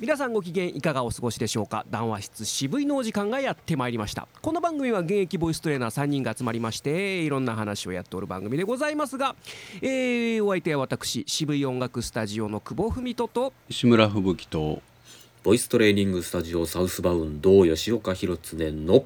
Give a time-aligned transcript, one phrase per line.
[0.00, 1.86] 皆さんご機嫌いかがお過ごしでしょうか？
[1.88, 4.26] 談話室渋いのお時間がやってまいりました。
[4.42, 9.36] この番組は現役ボイストレーナー3人が集まりましていろんな話をやっておる番組でございますが、
[9.82, 14.82] えー、お相手は私渋い音楽スタジオの久保文人と石村吹雪と
[15.44, 19.04] ボイストレーニングスタジオサウスバウンド吉岡弘恒の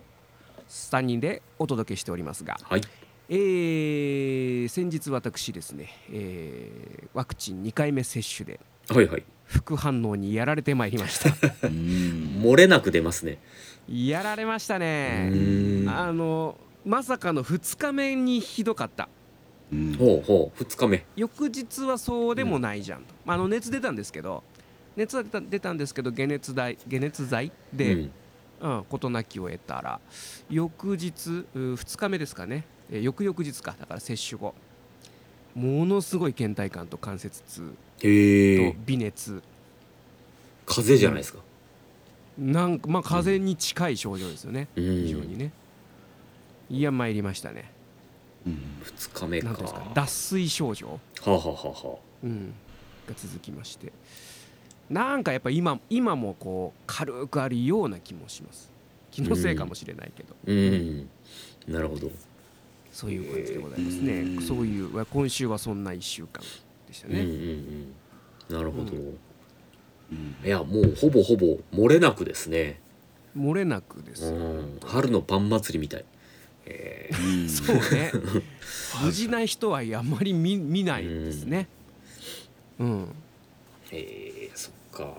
[0.70, 2.80] 3人でお届けしておりますが、はい。
[3.28, 9.24] えー先日私ですね、えーワクチン2回目接種ではいはい。
[9.44, 11.30] 副反応にやられてまいりました。
[11.66, 13.38] う ん漏れなく出ますね。
[13.88, 19.08] やられましたうねあのまさかの2日目にひどかった。
[19.72, 19.94] うん。
[19.94, 21.04] ほうほう2日目。
[21.16, 24.42] 翌日はそうでもないじゃん、あの熱出たんですけど
[24.96, 28.10] 熱は出た出たんですけど解熱剤解熱剤で、うん。
[28.60, 30.00] うん、事なきを得たら
[30.50, 33.76] 翌日2日目ですかね、えー翌々日か。
[33.78, 34.54] だから接種後
[35.58, 39.42] ものすごい倦怠感と関節痛と微熱。
[40.66, 41.40] 風邪じゃないですか？
[42.38, 44.84] なんかまあ風邪に近い症状ですよね、うん。
[44.84, 45.50] 非常にね。
[46.70, 47.72] いや参りましたね。
[48.46, 49.54] うん2日目か。
[49.54, 49.90] ですか？
[49.94, 52.54] 脱水症状、はあ、はあはあはうん、
[53.08, 53.92] が続きまして。
[54.90, 58.70] なんかやっぱ今今もこう軽くあるような気もします。
[59.10, 61.08] 気のせいかもしれないけど、あ、うん。
[61.66, 62.10] なるほど
[62.98, 66.42] そういう感じでございますね、うんそういう今週はそんな1週間
[66.88, 67.94] でしたうんうんうね、ん。
[68.50, 68.96] なるほど、う
[70.10, 70.36] うん。
[70.44, 72.80] いやもうほぼほぼ漏れなくですね、
[73.38, 74.34] 漏れなくです
[74.84, 76.04] 春のパン祭りみたい。
[76.66, 77.48] えうん。
[77.48, 78.10] そうね。
[79.04, 81.68] 無事な人はあんまり見見ないですね。
[82.80, 83.08] うん、ー、
[83.92, 85.14] えー、そっか。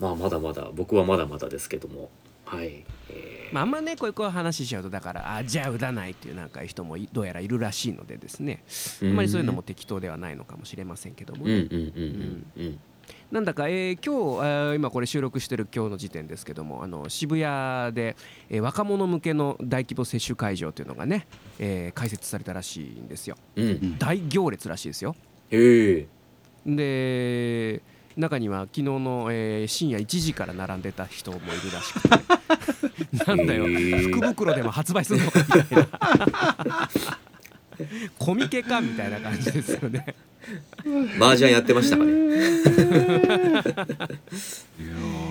[0.00, 2.08] まあまだまだ僕はまだまだですけども
[2.46, 3.54] はい、えー。
[3.54, 8.64] まあ、あんまねこういう話しちゃうとだからあじゃあ打たないっていうなんか人もいどうやらいるらしいのでですね。
[9.02, 12.78] あんまりそういうのも適当ではないのかもしれませんけどもね、うんうんうんうんうん。
[13.30, 18.16] なんだか、えー今日、えー今これ収録してる今日の時点ですけどもあの渋谷で、
[18.50, 21.26] えー若者向けの大規模接種会場というのがね、
[21.58, 23.36] えー開設されたらしいんですよ。
[23.56, 23.98] うんん。
[23.98, 25.14] 大行列らしいですよ。
[25.50, 26.06] へえ
[26.66, 27.80] で
[28.16, 32.08] 中には昨日の、えー深夜1時から並んでた人もいるらしくて。
[33.26, 33.64] なんだよ。
[33.64, 34.12] へー。
[34.12, 36.88] 福袋でも発売するのかみたいな。
[38.18, 40.14] コミケかみたいな感じですよね。
[41.20, 42.12] 麻雀やってましたかね。
[42.12, 42.18] いや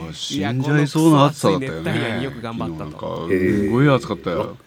[0.10, 2.24] ー死んじゃいそうな暑さだったよね。
[2.24, 2.92] よく頑張ったと。
[2.92, 4.58] 昨日なんかへーすごい暑かったよ。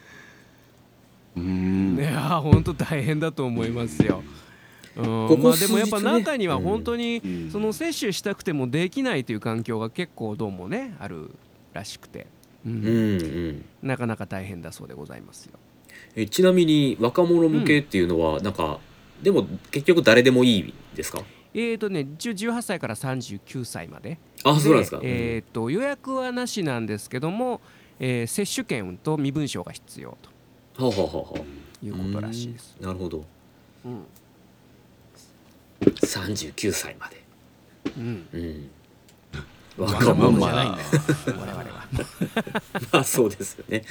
[1.36, 4.24] うんいやー本当大変だと思いますよ。
[4.26, 4.47] うん
[5.02, 7.50] ここまあでもやっぱ中には本当にうん。
[7.50, 11.30] その接種したくてもできないという環境が結構どうもねある
[11.72, 12.26] らしくて、
[12.66, 12.72] うん。
[12.72, 12.94] うんう
[13.52, 13.64] ん。
[13.82, 15.58] なかなか大変だそうでございますよ。
[16.16, 18.78] えちなみに若者向けっていうのはなんか、
[19.22, 21.22] でも結局誰でもいいですか？
[21.54, 24.18] えーとね一応18歳から39歳まで。
[24.44, 27.60] あそうなんですか、えーと予約はなしなんですけども、
[28.00, 30.16] えー接種券と身分証が必要は
[30.78, 31.38] あ、はあはあは
[31.80, 32.76] ということらしいです。
[32.82, 33.24] あ、なるほど。
[33.84, 34.02] うん
[35.80, 37.22] 39歳まで。
[37.96, 38.26] うん。
[38.32, 38.70] うん。
[39.76, 40.88] 若若者じゃないんだよ
[41.26, 41.86] 我々は。
[42.92, 43.84] まあそうですよね。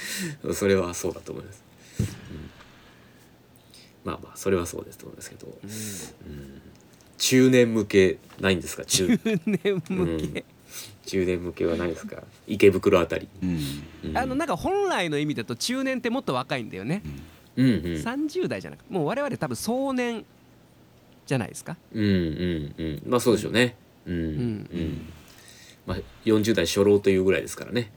[0.52, 1.62] それはそうだと思います、
[1.98, 2.50] うん。
[4.04, 6.62] まあまあそれはそうですと思いますけど、うん。
[7.16, 8.84] 中年向けないんですか？
[8.84, 9.16] 中。
[9.18, 10.44] 中年向け、
[11.06, 12.22] 中年向けはないですか？
[12.46, 13.58] 池袋あたり、うん。
[14.04, 17.02] うんあのなんか本来の意味だと中年ってもっと若いんだよね、
[17.56, 17.66] うん。
[17.66, 20.26] うん30代じゃなくもう我々多分壮年
[21.28, 21.76] じゃないですか。
[21.92, 23.02] うんうんうん。
[23.06, 23.76] まあそうでしょうね。
[24.06, 24.22] うんうん、
[24.62, 25.12] ん
[25.86, 27.92] まあ40代初老というぐらいですからね。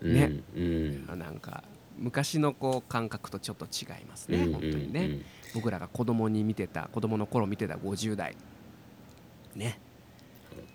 [0.00, 1.06] うんねうん。
[1.06, 1.62] なんか
[1.96, 5.20] 昔のこう感覚とちょっと違いますね、うん本当にね、
[5.54, 8.36] 僕らが子供に見てた子供の頃見てた50代。
[9.54, 9.78] ね。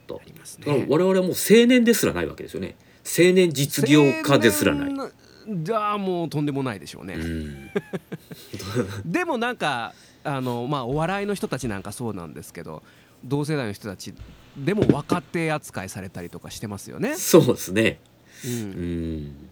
[0.09, 0.85] ありますね。
[0.87, 2.77] 我々はもう青年ですらないわけですよね。
[3.03, 5.11] 青年実業家ですらない、
[5.49, 7.69] じゃあもうとんでもないでしょうね、うん、
[9.05, 9.93] でもなんか
[10.27, 12.83] あのまあお笑いの人たちなんかそうなんですけど
[13.23, 14.13] 同世代の人たち
[14.57, 17.99] でも若手扱いされたりとかしてますよね、そうですね。
[18.43, 19.25] う、うん。
[19.27, 19.49] ん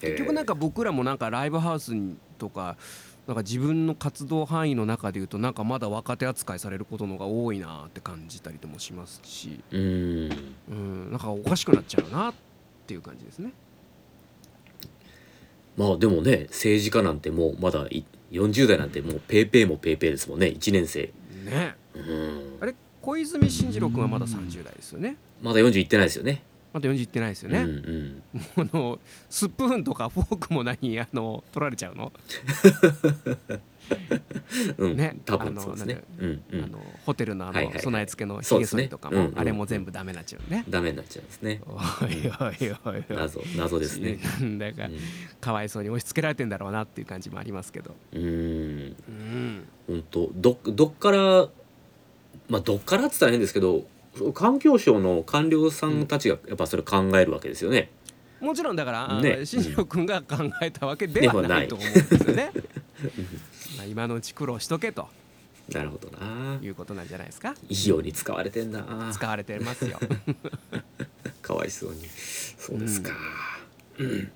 [0.00, 2.76] 結局なんか僕らもなんかライブハウスにとか
[3.26, 10.76] なんか自分の活動範囲の中でいうとなんかまだ若手扱いされることの方が多いなって感じたりともしますし、えーうん。
[10.76, 12.34] うん、なんかおかしくなっちゃうなっ
[12.86, 13.52] ていう感じですね。
[15.76, 18.04] まあでもね政治家なんてもうまだい
[18.34, 20.46] 40代なんてもうペーペーもペーペーですもんね。
[20.48, 21.12] 1年生。
[21.44, 21.74] ね。
[21.94, 22.56] うん。
[22.60, 25.16] あれ小泉進次郎君はまだ30代ですよね。
[25.42, 26.42] まだ40いってないですよね。
[26.72, 28.22] まだ40いってないですようんうね、ん。
[28.74, 28.98] あの
[29.30, 32.12] スプーンとかフォークも何あの取られちゃうの、
[34.78, 34.96] うん。
[34.96, 35.16] ね。
[35.24, 36.02] 多分そうですね。
[36.18, 36.64] あのうんうん。
[36.64, 39.38] あのホテルのあの備え付けのひげ剃りとかも、うんうん。
[39.38, 41.60] あれも全部ダメになっちゃうね、ダメになっちゃうんですね。
[41.66, 41.78] おい
[42.40, 43.16] おいおいおい。
[43.16, 44.18] 謎謎ですね。
[44.40, 44.88] なんだか
[45.40, 47.94] かわいそうに押し付けられてんだろうなっていう感じもありますけど。
[48.12, 48.22] うん。
[48.22, 48.28] うん。
[48.28, 51.48] うん本当どどっから
[52.48, 53.84] まあどっからっつったら変ですけど
[54.32, 57.90] 環境省の官僚さんたちがやっぱそれ考えるわけですよね。
[58.40, 59.46] もちろんだから、ね。
[59.46, 62.52] 新庄君が考えたわけではないと思うんですよね。
[63.76, 65.08] まあ今のうち苦労しとけと
[65.72, 66.58] なるほどな。
[66.60, 67.54] いうことなんじゃないですか。
[67.68, 69.10] いいように使われてんな。
[69.14, 69.98] 使われてますよ。
[71.40, 72.06] かわいそうに。
[72.58, 73.12] そうですか。
[73.98, 74.30] うん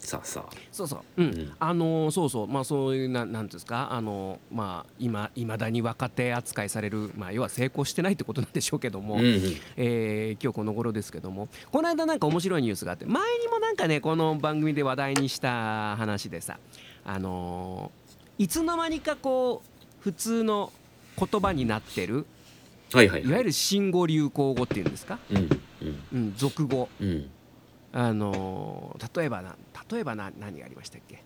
[0.00, 0.52] さあさあ。
[0.72, 9.40] そうそう、うん、うんあのーそうそう、まあそういうななんていうんですか、あのーまあ今未だに若手扱いされる、まあ要は成功してないってことなんでしょうけども、うんうん
[9.76, 16.58] えー今日この頃ですけどもこの間なんか面白いニュースがあって前にもなんかねこの番組で話題にした話でさ
[17.04, 18.01] あのー
[18.42, 20.72] いつの間にかこう普通の
[21.16, 22.26] 言葉になってる
[22.92, 23.22] はいはい。
[23.22, 27.30] いわゆる新語・流行語っていうんですか、うんうんうん、俗語うん。
[27.92, 29.54] あのー例えばな
[29.88, 31.22] 例えばな何がありましたっけ、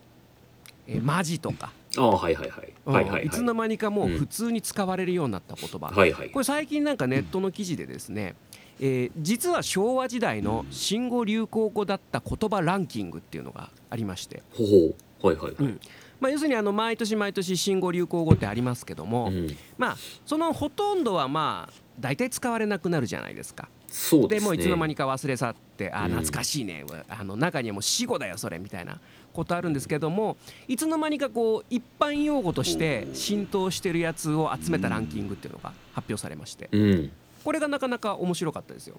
[0.86, 2.72] えーマジとか、ああはいはいはい。
[2.84, 3.26] うんはいはいはい。
[3.26, 6.40] いつの間にかもううん普通に使われるようになった言葉、はいはいこ。
[6.40, 8.34] れ最近なんかネットの記事でですね、
[8.78, 14.76] えー実は昭和時代の新語・流行語だった言葉ランキングっていうのがありまして、ほほ
[15.22, 15.26] う。
[15.26, 15.78] はいはいはい。
[16.20, 23.68] うんまあ、要するにあの毎年毎年新語・流行語ってありますけども、うんまあそのほとんどはまあ大体使われなくなるじゃないですか。
[23.88, 24.40] そうですね。
[24.40, 28.98] でもういつの間にか忘れ去ってあうん懐かしいね、あの中にはもう死語だよそれみたいな
[29.32, 30.36] ことあるんですけども
[30.68, 37.12] いつの間にかこう一般用語として浸透してるやつを集めたランキングっていうのが発表されましてうん。
[37.44, 38.96] これがなかなか面白かったですよ。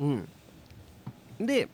[0.00, 0.28] うん、
[1.40, 1.68] で、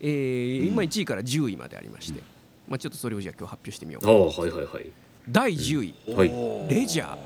[0.00, 2.22] えー今1位から10位までありまして、
[2.70, 4.90] まあ、ちょっとそれをじゃあ今日発表してみようかああはいはいはい。
[5.28, 6.74] 第10位はい。
[6.74, 7.16] レジャーは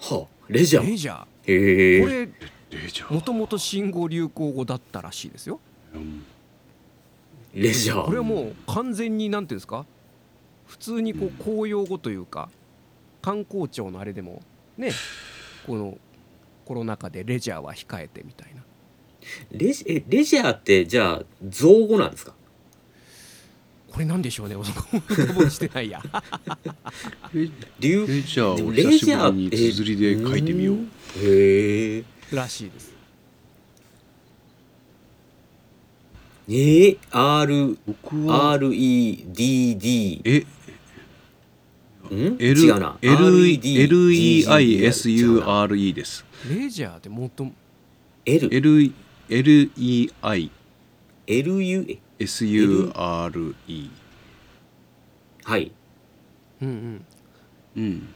[0.00, 0.86] あレジャー。
[0.88, 2.00] レジャーへえ。
[2.00, 5.60] これレジャーもともと新語・流行語だったらしいですよ。
[5.94, 6.24] うん
[7.54, 8.04] レジャー。
[8.06, 9.84] これはもう完全になんていうんですか？
[10.66, 12.48] 普通にこう公用語というか
[13.20, 14.42] 観光庁のあれでも
[14.78, 14.90] ね
[15.66, 15.98] この
[16.64, 18.62] コロナ禍でレジャーは控えてみたいな
[19.50, 22.32] レジえレジャーってじゃあ造語なんですか？
[23.92, 26.02] これなんでしょうねそこ深掘りしてないや。
[27.34, 30.76] レジャーを久しジャーぶりに綴りで書いてみよう。
[31.18, 32.04] へえ。
[32.32, 32.92] らしいです。
[36.48, 37.78] えー、R
[38.28, 40.38] R E D D え
[42.14, 42.96] ん？L 違うな。
[43.02, 46.24] L L E I S U R E です。
[46.48, 47.46] レジャーってもっと
[48.24, 48.92] L L
[49.28, 50.50] L E I
[51.26, 53.90] L U え S U R E
[55.44, 55.72] はい。
[56.60, 57.04] うんうん。
[57.76, 58.08] うん。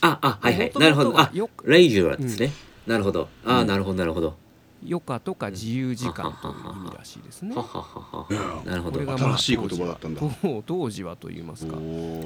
[0.00, 0.66] ああはいはい。
[0.68, 1.20] 元なるほど。
[1.20, 1.30] あ
[1.64, 2.52] レイジュアルですね、
[2.86, 3.28] なるほど。
[3.44, 4.36] ああなるほどなるほど。
[4.84, 6.54] 余暇とか自由時間という
[6.84, 7.54] 意味らしいですね。
[7.54, 9.00] はははなるほど。
[9.00, 10.20] これが新しい言葉だったんだ。
[10.20, 11.76] 当時は当時はと言いますか、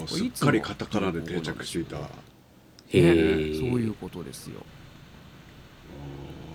[0.06, 1.96] すっかりカタカナで定着していた。
[1.96, 4.60] へそうえいうことですよ。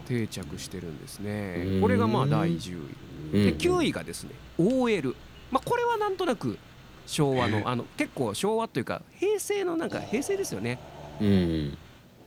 [0.07, 1.65] 定着してるんですね。
[1.67, 1.81] うん。
[1.81, 3.57] これがまあ第10位でうん。
[3.57, 5.15] 9位がですね OL
[5.51, 6.57] まあこれはなんとなく
[7.05, 10.79] 昭和えのあの結構昭和というか平成のなんか平成ですよね。
[11.19, 11.77] うん。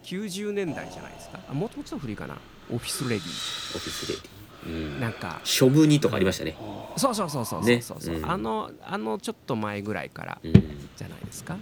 [0.05, 1.41] 90年代じゃないですか。
[1.49, 2.37] あもうちょっと古いかな。
[2.71, 5.41] オフィスレディオフィスレディ、うん、なんか。
[5.45, 6.57] 書務にとかありましたね、
[6.97, 7.81] そうそうそうそうそうね。
[7.81, 8.21] そうそう、う。
[8.21, 8.31] ん。
[8.31, 11.57] あのあのちょっと前ぐらいからうん、じゃないですか。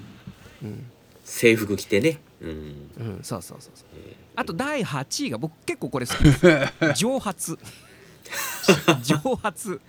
[0.63, 0.87] うん、
[1.25, 3.87] 制服着てね、うん、うん、そうそうそうそう。
[3.97, 6.95] えあと第8位が僕結構これ好きです。
[6.95, 7.59] 蒸発
[9.03, 9.81] 蒸発。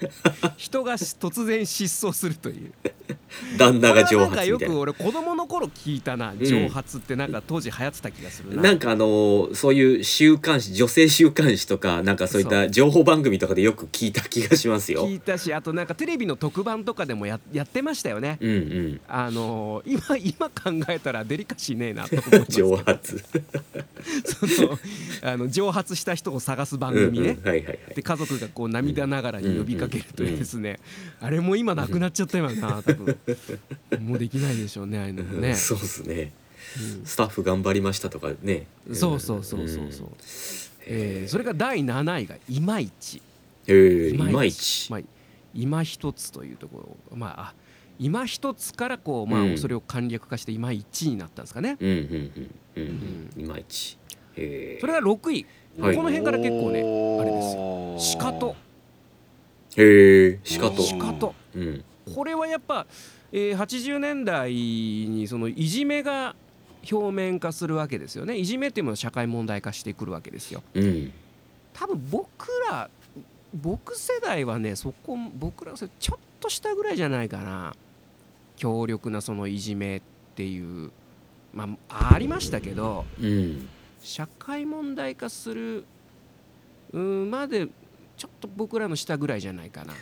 [0.58, 2.72] 人が突然失踪するという。
[2.84, 4.52] ー旦那が蒸発みたいな。
[4.52, 6.34] よく俺子供の頃聞いたな。
[6.40, 15.08] 蒸発ってなんか当時流行ってた気がするな、なんかあのーそういう週刊誌女性週刊誌とかなんかそういった情報番組とかでよく聞いた気がしますよ。
[15.08, 18.38] 聞いたしあとなんかテレビの特番とかでもややってましたよね。
[18.42, 19.02] うんうん。
[19.08, 23.24] あのー今今考えたらデリカシーねえなと思いますけど蒸発。
[24.26, 24.80] その
[25.22, 27.48] あの蒸発した人を探す番組ね、うんうん。
[27.48, 27.80] はいはいはい。
[27.96, 30.80] で家族がこう涙ながらに呼びかけるというですね、
[31.22, 33.18] あれも今なくなっちゃったよな多分。
[34.02, 36.32] もうできないでしょうねああいうのもね、 そうですね。
[37.00, 37.06] うん。
[37.06, 38.68] スタッフ頑張りましたとかね。
[38.92, 40.08] そうそうそうそうそう、
[40.86, 43.22] えーそれが第7位がいまいち。
[43.68, 44.92] いまいち。
[44.92, 45.02] まあ、
[45.54, 47.18] 今一つというところ。
[47.18, 47.54] まああ
[48.00, 51.78] 今一つからこう、まあうんそれを簡略化して今一になったんですかね。
[51.80, 53.30] うんうんうんうん。
[53.38, 53.44] うん。
[53.44, 53.98] いまいち。
[54.36, 55.46] へえそれが6位
[55.80, 55.96] はい。
[55.96, 57.96] この辺から結構ねあれですよ。
[58.00, 58.56] しかと。
[59.76, 60.82] へえしかと。
[60.82, 61.34] ししかと。
[61.56, 61.84] うん。
[62.14, 62.86] これはやっぱ、
[63.32, 66.36] えー80年代にそのいじめが
[66.92, 68.38] 表面化するわけですよね。
[68.38, 70.62] いじめっていうものは社会問題化してくるわけですよ。
[70.74, 71.12] うん。
[71.74, 72.90] 多分僕ら
[73.54, 77.76] 僕世代はねそこ僕らちょっとしたぐらいじゃないかな。
[78.58, 80.02] 強力なそのいじめっ
[80.36, 80.92] ていう
[81.54, 83.06] まあありましたけど。
[83.20, 83.70] うん
[84.04, 85.86] 社会問題化する
[86.92, 87.68] うんまで
[88.18, 89.94] ちょっと僕らの下ぐらいじゃないかな。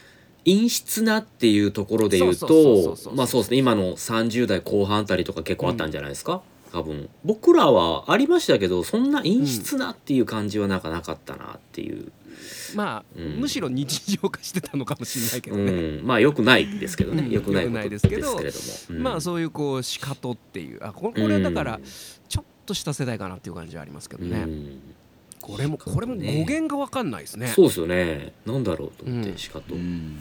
[0.44, 3.58] 陰湿なっていうところで言うとまあそうですね。
[3.58, 6.42] 今の30代後半あたりとか結構あったんじゃないですか、
[6.74, 7.10] 多分。
[7.24, 12.12] 僕らはありましたけどそんな陰湿なっていう感じはなんかなかったなっていう、
[12.76, 13.40] まあ、うん。
[13.40, 16.08] むしろ日常化してたのかもしれないけどうね、ん。
[16.08, 17.32] まあよくないですけどね、うん。
[17.32, 18.40] よくない良くないことですけれども、
[18.90, 19.04] うん。
[19.04, 20.80] まあそういうこうしかとっていう。
[20.82, 21.80] あこれこれはだから
[22.28, 24.82] ちょっとした世代かなっていう感じはありますけどね、うん。
[25.42, 27.48] これもこれも語源が分かんないですね。
[27.48, 28.34] そうですよね。
[28.46, 30.18] なんだろうと思って、うんしかと、うん。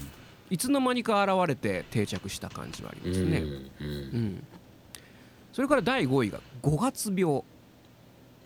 [0.50, 3.38] いつの間にか現れて定着した感じはありますね、
[3.80, 4.44] うんうん。
[5.52, 7.42] それから第5位が5月病。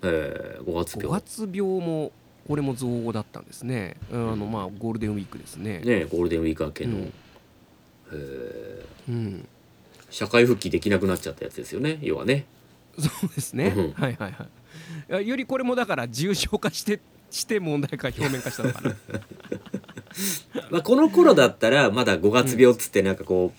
[0.03, 2.13] えー、5月5病月病も
[2.47, 3.97] これも造語だったんですね。
[4.13, 5.81] あのまあゴールデンウィークですね。
[5.81, 7.13] ねゴールデンウィーク明けの、うん。
[8.13, 9.13] えー。
[9.13, 9.49] うん。
[10.11, 11.99] 社会復帰できなくなっちゃったやつですよね。
[12.03, 12.45] 要はね
[12.99, 13.93] そうですね、うん。
[13.93, 14.33] はいはい
[15.09, 15.27] はい。
[15.27, 18.95] よりこれもだから重症化してして問題化表面化したのかな。
[20.71, 23.53] まあ、この頃だったらまだ5月病っつってなんかこ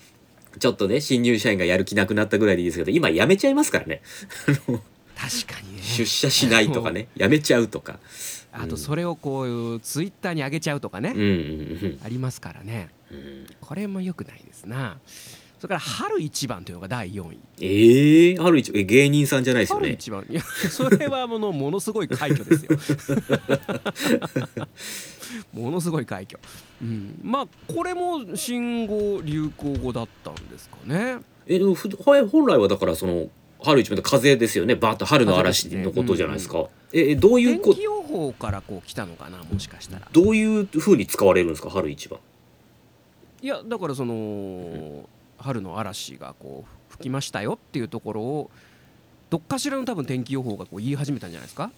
[0.56, 4.01] うちょっとね新入社員がやる気なくなったぐらいでいいですけど今やめちゃいますからね。
[5.15, 5.82] 確かにね。
[5.82, 7.08] 出社しないとかね。
[7.15, 8.00] やめちゃうとか。
[8.51, 12.89] あとそれをこういうツイッターに上げちゃうとかね、うんうんありますからね。
[13.12, 13.18] うん。
[13.18, 14.98] うんこれも良くないですな。
[15.08, 17.39] それから春一番というのが第4位。
[17.62, 19.81] ええある一え芸人さんじゃないですよね。
[19.88, 20.25] 春一番。
[20.29, 22.77] いやそれはものものすごい快挙ですよ。
[25.53, 26.39] ものすごい快挙、
[26.81, 31.17] うん、まあこれも新語・流行語だったんですかね。
[31.48, 33.27] えでも本来はだからその
[33.62, 34.75] 春一番って風ですよね。
[34.75, 40.07] バーッと春の嵐のことじゃないですか、ええどういうこ天気予報からこう来たのかなもしかしたら。
[40.12, 42.19] どういう風に使われるんですか春一番？
[43.41, 45.07] いやだからその
[45.45, 48.51] 春の嵐がこう吹きましたよっていうところを
[49.29, 51.71] どっかしらの多分天気予報がこう言い始めたんじゃないですか？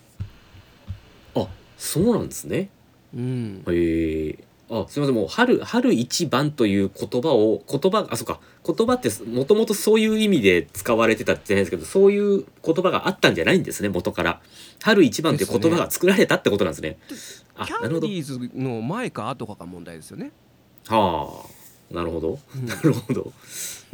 [1.36, 1.48] あ
[1.78, 2.70] そうなんですね。
[3.14, 3.64] うん。
[3.68, 4.38] へえ。
[4.70, 5.16] あすみません。
[5.16, 8.40] もう春春一番という言葉を言葉あそうか。
[8.66, 14.42] 言葉ってもともとそういう意味で使われてたじゃないですけどそういう言葉があったんじゃないんですね元から。
[14.84, 16.98] 春一番という言葉が作られたってことなんですね。
[17.56, 18.08] あキなるほど。
[18.08, 20.32] ャンディーズの前か後かが問題ですよね、
[20.88, 21.57] はあ
[21.92, 22.40] なるほど。
[22.56, 22.66] うん。
[22.66, 23.32] なるほど。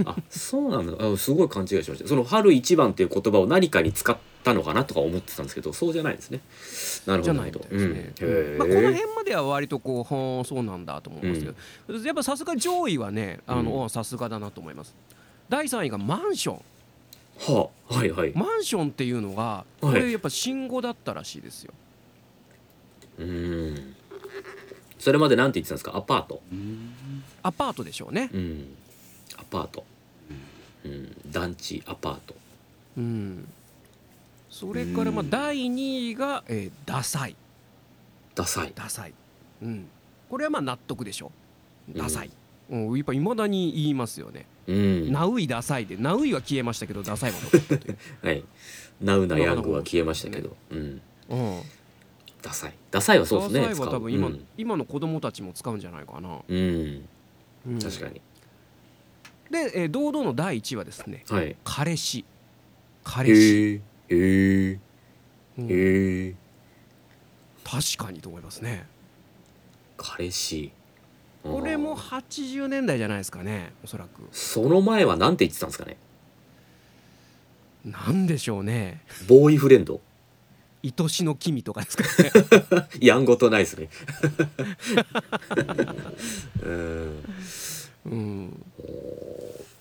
[0.05, 1.13] あそうなんだ。
[1.13, 2.07] あすごい勘違いしました。
[2.07, 6.39] その春一番っていう言葉を何かに使ったのかなとか思ってたんですけどそうじゃないですね。
[7.05, 7.77] なるほじゃどなるほど。
[7.77, 8.57] ね、うん。
[8.57, 11.45] まあ、この辺までは割とこうはあそうなんだと思いますけ
[11.93, 14.95] ど、やっぱさすが上位はねあの、さすがだなと思います。
[15.49, 16.61] 第3位がマンション。
[17.39, 18.31] はあはいはい。
[18.33, 21.73] マンションっていうのがこれやっぱ新語だったらしいですよ。
[23.19, 23.95] うん
[25.03, 25.97] それまでなんて言ってたんですか？
[25.97, 26.41] アパート。
[27.41, 28.29] アパートでしょうね。
[28.33, 28.73] うん。
[29.35, 29.83] アパート。
[30.85, 31.15] うん。
[31.29, 32.33] 団地アパート。
[32.97, 33.45] うん。
[34.49, 35.29] それからまあうん。
[35.29, 37.35] 第2位が、えーダサい。
[38.33, 38.71] ダサい。
[38.73, 39.13] ダサい、
[39.61, 39.87] うん、
[40.29, 41.33] これはまあ納得でしょ
[41.93, 42.31] ダサい、
[42.69, 45.11] うん、やっぱいまだに言いますよね、うん。
[45.11, 48.43] ナウイダサいでナウイは消えましたけどダサいは残ったという、 はい。
[49.01, 50.55] ナウなヤングは消えましたけど。
[50.69, 51.01] うん。
[51.29, 51.61] うん、
[52.43, 52.73] ダサい。
[52.91, 54.45] ダサいはそうですねダサいは多分今,、うん。
[54.57, 57.07] 今の子供たちも使うんじゃないかな、うん。
[57.67, 57.79] うん。
[57.79, 58.21] 確かに。
[59.49, 61.23] で、えー堂々の第1位はですね。
[61.29, 61.55] はい。
[61.63, 62.25] 彼氏。
[63.03, 64.79] 彼氏、へえへ
[65.57, 66.35] ええ
[67.63, 68.85] 確かにと思いますね。
[69.97, 70.71] 彼氏。
[71.43, 74.21] これもあー80年代じゃないですかねおそらく。
[74.31, 75.97] その前はなんて言ってたんですかね。
[77.85, 79.01] なんでしょうね。
[79.27, 79.99] ボーイフレンド
[80.83, 82.31] 愛しの君とかですかね。
[82.99, 83.89] やんごとないですね。
[86.63, 87.23] うん。
[88.05, 88.65] うん。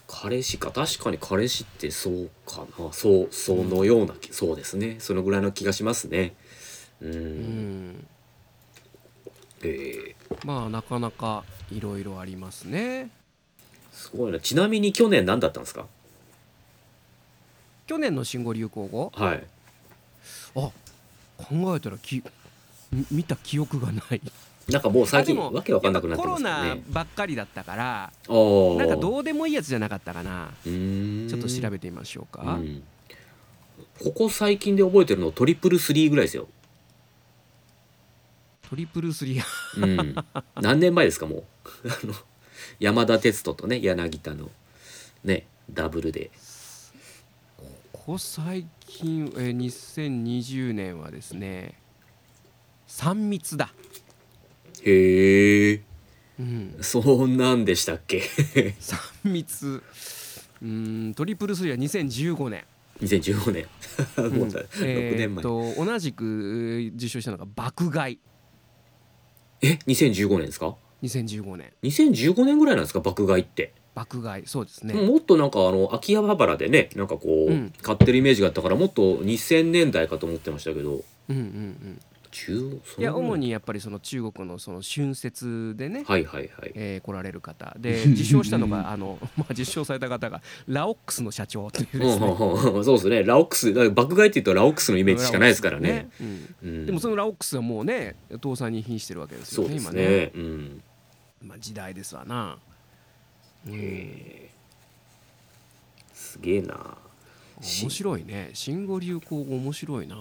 [0.06, 2.92] 彼氏か確かに彼氏ってそうかな。
[2.92, 4.96] そうそのような気、そうですね。
[5.00, 6.34] そのぐらいの気がしますね。
[7.00, 8.06] うん、うん。
[9.62, 10.14] えー
[10.46, 13.10] まあなかなかいろいろありますね。
[13.92, 14.40] すごいな。
[14.40, 15.86] ちなみに去年何だったんですか？
[17.86, 19.12] 去年の新語・流行語？
[19.14, 19.44] はい。
[20.56, 20.70] あ
[21.44, 22.22] 考えたらき
[22.92, 24.20] み見た記憶がない。
[24.68, 30.50] なんかもう最近わけわかんなくなってやっぱコロナばっかりだったからなんかどうでもいいやつじゃなかったかな。
[30.64, 32.82] ちょっと調べてみましょうか、うん。
[34.04, 36.46] ここ最近で覚えてるのトリプルスリーぐらいですよ。
[38.70, 39.44] トリプルスリー？
[39.82, 40.14] うん、
[40.62, 41.44] 何年前ですかもう？
[41.90, 42.14] あの
[42.78, 44.48] 山田哲人とね柳田の
[45.24, 46.30] ねダブルで
[48.04, 51.74] ここ最近、えー、2020年はですね
[52.88, 53.70] 3密だ、
[54.84, 55.80] へえ
[56.38, 58.18] うん、そんなんでしたっけ？
[58.80, 59.66] 3密。
[60.62, 62.64] うーんトリプルスリーは2015年
[63.00, 63.66] 2015年
[64.38, 68.18] もうだ6えーっ年前、と同じくえー受賞したのが爆買い。
[69.62, 73.00] え2015年ですか？2015年2015年ぐらいなんですか？
[73.00, 74.46] 爆買いって、爆買い。
[74.46, 77.72] そうですね、もっとなんかあの秋葉原でねなんかこう、うん。
[77.82, 80.90] 買ってるイメージがあったからもっと2000年代かと思ってましたけど。
[80.90, 82.00] うんうんうん。
[82.32, 83.04] 10そい。
[83.04, 86.72] や主にやっぱりその中国のその春節でね、はいはいはい。
[86.74, 87.76] えー来られる方。
[87.78, 92.26] で受賞したのが あの、 まあ、受賞された方がラオックスの社長といううんですね。
[92.26, 93.22] うんうんそうですね。
[93.22, 96.08] ラオックス爆買いって言うとラオックスのイメージしかないですからね。
[96.20, 100.32] うんうんでもそのラオックスはもうね倒産に瀕してるわけですよねそうです今ねね。
[100.34, 100.82] うん。
[101.42, 102.56] まあ、時代ですわな、
[103.66, 106.96] うん、へーすげえな。
[107.60, 110.16] 面白いね新語・流行語面白いな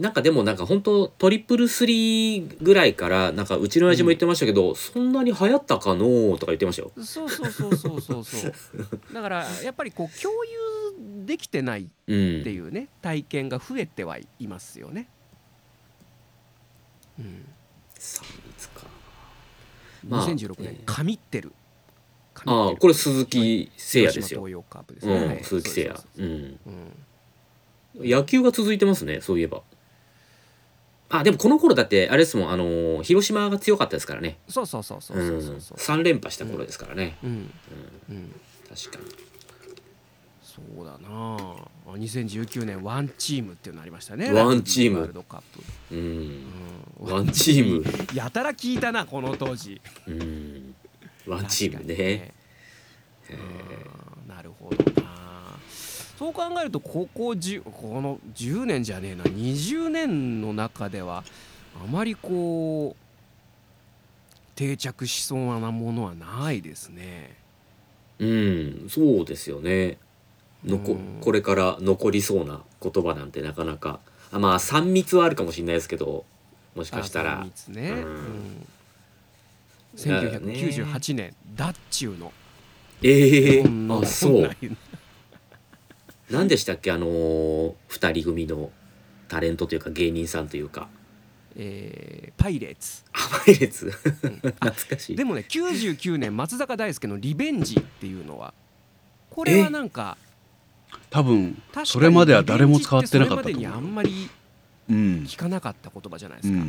[0.00, 6.90] なんかでもなんか本当トリプルスリーぐらいからなんかうちの親父も言ってましたけど、そんなに流行ったかのーとか言ってましたよ。
[7.04, 8.52] そうそうそうそうそうそう
[9.12, 12.42] だからやっぱりこう共有できてないっうん。
[12.42, 15.06] ていうね体験が増えてはいますよね、
[17.18, 17.44] うん。
[20.10, 20.72] まあ2016年。
[20.72, 20.82] えー。
[20.84, 21.52] 神ってる。
[22.46, 24.46] ああこれ鈴木誠也ですよ。
[25.42, 25.96] 鈴木誠也。
[25.96, 26.22] そう。
[26.22, 26.58] ん。
[27.98, 29.62] 野球が続いてますねそういえば。
[31.12, 34.38] あでもこの頃だってあれですもんあのー広島が強かったですからね。
[34.48, 35.76] そうそうそうそううそうそう。
[35.76, 37.18] う三連覇した頃ですからね。
[37.24, 37.30] うん。
[37.30, 38.16] うん。
[38.16, 38.34] うん。
[38.68, 39.29] 確かに。
[40.50, 45.42] そうだなあ2019年ワンチームっていうのありましたねワンチームワールドカッ
[45.88, 46.00] プ、うん。
[46.00, 47.84] うんワンチーム。
[48.14, 50.74] やたら聞いたなこの当時うん。
[51.26, 52.34] ワンチームね。
[53.30, 55.08] うんなるほどな
[56.18, 61.22] そう考えるとここ10この10年じゃねえな20年の中では
[61.82, 63.10] あまりこう
[64.56, 67.36] 定着しそうなものはないですね。
[68.18, 69.96] うん、そうですよね。
[70.64, 71.20] のこうん。
[71.20, 74.00] これから残りそうな言葉なんてなかなか。
[74.32, 76.24] あまあ3密はあるかもしれないですけど
[76.76, 77.94] もしかしたあらね、うん。
[77.94, 78.66] うん。
[79.96, 82.32] 1998年ダッチューの。
[83.02, 84.56] ええ日本のあそう。
[86.30, 86.92] 何でしたっけ？
[86.92, 88.70] あのー、2人組の
[89.28, 90.88] タレントというか芸人さんというか。
[91.56, 93.02] えーパイレーツ。
[93.12, 95.16] 甘い列懐かしい。
[95.16, 98.54] でもね99年松坂大輔の「リベンジ」っていうのは
[99.28, 100.16] これはなんか
[101.10, 103.80] 多分それまでは誰も使ってなかったと思う。
[103.80, 104.28] んまり
[104.88, 104.96] うん。
[105.26, 106.64] 聞かなかった言葉じゃないですか、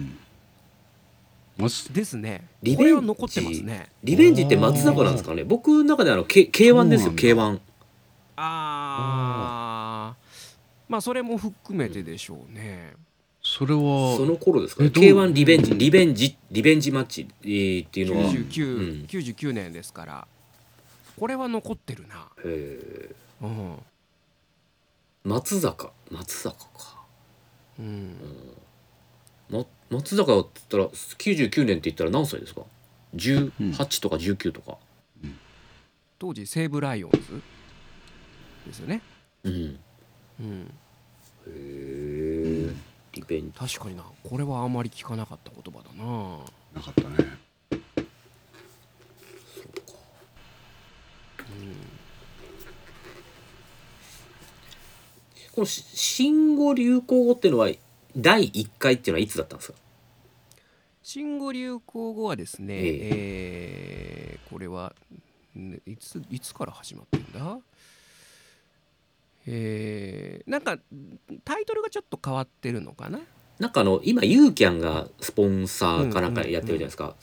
[1.93, 2.47] ですね。
[2.63, 3.05] リベンジ。
[3.07, 3.89] 残ってますね。
[4.03, 5.43] リベンジって松坂なんですかね。
[5.43, 7.57] 僕の中であの K- K1 ですよそうなんだ。
[7.57, 7.59] K1
[8.37, 10.21] あー。
[10.89, 12.93] まあそれも含めてでしょうね。
[13.43, 14.87] それはその頃ですかね。
[14.87, 18.31] えどう？K1 リベンジリベンジリベンジマッチ、えーっていうのは。
[18.31, 19.05] 99、うん。
[19.07, 20.27] 99年ですから。
[21.19, 23.45] これは残ってるな、えー。
[23.45, 23.75] うん
[25.23, 25.91] 松坂。
[26.09, 27.05] 松坂か。
[27.79, 28.15] うん、
[29.49, 32.61] ま、松坂って言ったら99年って言ったら何歳ですか
[33.15, 34.77] ？18とか19とか。
[36.17, 37.41] 当時西武ライオンズ
[38.67, 39.01] ですよね、
[39.43, 39.53] うん。
[39.53, 39.77] へ
[40.39, 40.71] うん、
[41.47, 42.69] え
[43.13, 43.57] リベンジ。
[43.57, 44.03] 確かにな。
[44.23, 46.37] これはあまり聞かなかった言葉だな。
[46.75, 47.40] なかったね。
[55.53, 57.69] このし新語・流行語っていうのは
[58.15, 59.77] 第1回っていうのはいつだったんですか？
[61.03, 62.79] 新語・流行語はですね、え
[64.33, 64.39] え。
[64.47, 64.93] ーこれは
[65.57, 67.57] んいついつから始まってんだ？
[69.47, 70.77] えーなんか
[71.43, 73.19] タイトルがちょっと変わってるのかな？
[73.59, 77.15] なんかあの今ユーキャンがスポンサーかなんかやってるじゃないですか、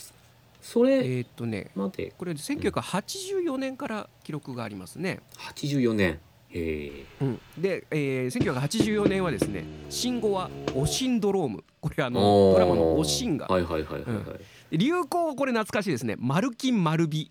[0.62, 12.54] そえれーっとねこれ1984年から記録がありますね、84年へえうん、で、えー1984年はですね新語は「オシンドローム」これあのおー。
[12.54, 13.46] ドラマの「オシン」が。
[13.46, 14.36] はいはいはいはいは
[14.70, 17.30] い、流行語これ懐かしいですね「マルキン・マルビ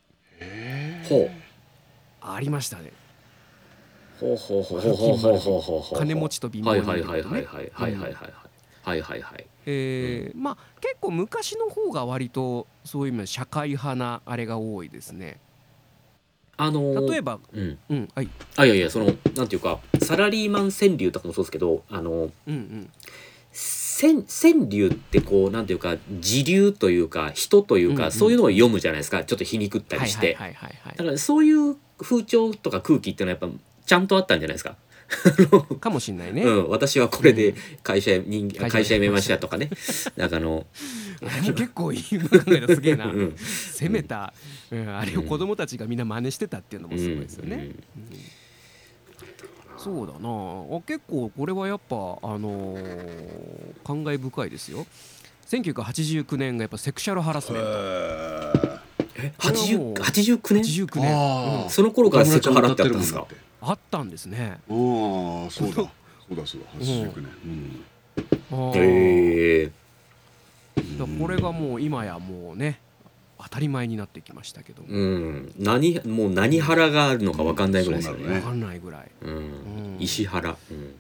[1.10, 1.30] ほう」
[2.22, 2.92] ありましたね。
[4.20, 8.14] ほうほうほうほうほうほうほうほう金持ちと貧乏はい人はいはいはいはいはいはいはい
[8.84, 15.40] はいはいはいえーまあ結構昔の方が割とそういう意味で社会派なあれが多いですね。
[16.58, 17.78] あのー例えばうん。
[17.90, 18.30] うんはい。
[18.56, 22.90] あいやいやそのなんていうかサラリーマン川柳とかもそうですけどあのうんうん。
[23.54, 28.12] 川川柳ってこうなんていうか時流というか人というか、うんうん。
[28.12, 29.24] そういうのを読むじゃないですか。
[29.24, 30.98] ちょっと皮肉ったりして、はいはいはいはい。
[30.98, 34.76] だからそういう風潮とか空気っていうのはやっぱちゃんとあったんじゃないですか。
[35.08, 39.70] はいかもしんないね、うん、私はこれで会社人会社会社辞めましたとかね。
[40.18, 40.66] なんかあの、
[41.56, 43.36] 結構いい考えだすげえな、うん。
[43.38, 44.34] 攻めた、
[44.70, 47.62] うん、あれを子供たちがみんな真似してたっていうのもすごいですよね、うん。
[47.62, 47.78] うん。
[49.78, 50.78] そうだな。
[50.78, 54.86] あ結構これはやっぱあのー感慨深いですよ。
[55.50, 57.68] 1989年がやっぱセクシャルハラスメント。
[59.20, 61.70] えこれはもう80 89年？89年、あうん。
[61.70, 63.26] その頃からセクハラってあったんですか？
[63.62, 64.60] あったんですね。
[64.70, 64.74] あ
[65.48, 65.76] あそうだ。
[66.28, 66.68] そうだそうだ。
[66.80, 67.84] 89年。
[68.52, 68.70] うん。
[68.70, 69.72] あえ
[70.98, 72.80] だからこれがもう今やもうね
[73.40, 75.54] 当たり前になってきましたけども、うん。
[75.60, 78.24] 何もう何腹があるのかわかんないぐらいですよね。
[78.24, 79.12] そうなる分かんないぐらい。
[79.22, 79.36] うん。
[79.36, 79.98] うん。
[80.00, 80.58] 石原。
[80.72, 80.96] うん。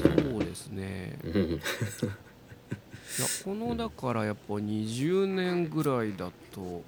[0.00, 1.18] そうですね。
[1.24, 1.32] うん。
[1.32, 1.60] い
[3.18, 6.82] やこのだからやっぱ20年ぐらいだと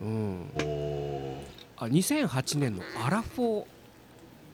[0.00, 0.46] うん。
[1.76, 3.66] あ2008年のアラフォー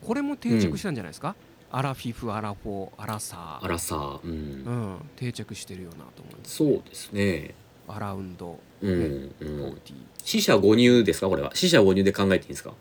[0.01, 1.35] これも定着したんじゃないですか、
[1.71, 3.65] アラフィフアラフォーアラサー。
[3.65, 4.31] あらさうん。
[4.31, 6.55] うん、定着してるよなと思います。
[6.55, 7.53] そうですね。
[7.87, 9.77] アラウンドうんう40ん
[10.23, 11.27] 死者誤入ですか？
[11.27, 11.51] これは。
[11.55, 12.73] 死者誤入で考えていいんですか？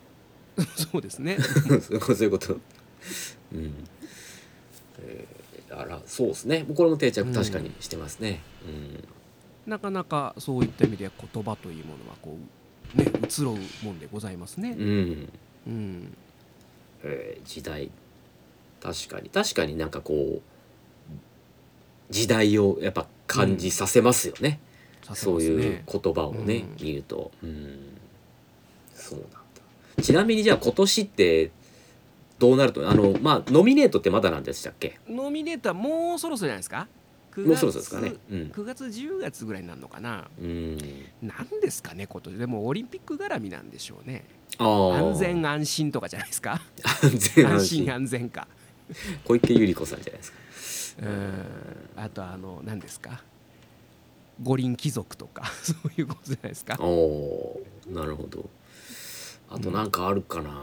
[0.76, 1.37] そうですね。
[1.40, 2.54] そういうこと。
[3.52, 3.74] うん。
[5.02, 5.40] えー
[5.72, 6.66] あらそうですね。
[6.74, 8.40] これも定着確かにしてますね。
[8.66, 9.70] うん。
[9.70, 12.37] なかなかそういった意味では言葉というものはこ
[12.96, 14.74] うね移ろうもんでございますね。
[14.76, 15.28] うん。
[15.68, 16.16] うん
[17.04, 17.90] えー時代。
[18.82, 19.28] 確かに。
[19.28, 20.42] 確かになんかこう
[22.10, 24.58] 時代をやっぱ感じさせますよね、
[25.02, 26.84] させそういう言葉をね、うん。
[26.84, 27.30] 見ると。
[27.42, 27.78] うん。
[28.94, 29.38] そうなんだ。
[30.02, 31.50] ちなみにじゃあ今年って
[32.38, 34.98] どうなるとあのまあノミネートってまだなんでしたっけ？
[35.08, 36.88] ノミネートはもうそろそろじゃないですか？
[37.34, 38.14] 9もうそろそろですかね。
[38.30, 38.38] うん。
[38.52, 40.28] 9月10月ぐらいになるのかな。
[40.40, 40.76] うん。
[41.22, 44.24] なんですかね今年でもオリンピック絡みなんでしょうね。
[44.58, 46.60] 安全安心とかじゃないですか？
[47.02, 48.48] 安全安安心心安全か。
[49.24, 50.32] 小池百合子さんじゃないです
[50.96, 51.06] か。
[51.06, 51.46] うん。
[51.96, 53.22] あとあの何ですか？
[54.42, 55.44] 五輪貴族とか。
[55.62, 56.76] そういうことじゃないですか？
[56.80, 58.48] おなるほど。
[59.48, 60.62] あとなんかあるかな、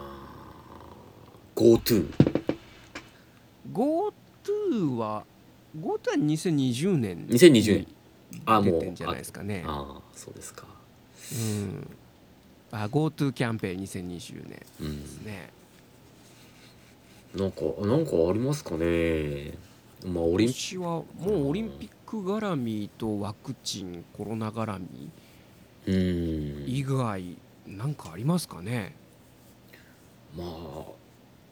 [1.56, 2.10] GoTo
[3.74, 5.26] GoTo は
[5.76, 7.88] GoTo は2020年に2020年。
[8.46, 8.80] あもう。
[8.80, 9.64] 出てんじゃないですかね。
[9.66, 10.66] ああそうですか。
[11.34, 11.88] うん。
[12.72, 15.50] あ GoTo キャンペーン2020年うんですね。
[17.36, 19.54] なんかなんかありますかね。
[20.06, 21.06] まあオリンピ今年はも
[21.44, 25.10] うオリンピック絡みとワクチンコロナ絡み
[25.88, 26.64] うん。
[26.68, 28.96] 以外なんかありますかね。
[30.36, 30.97] まあ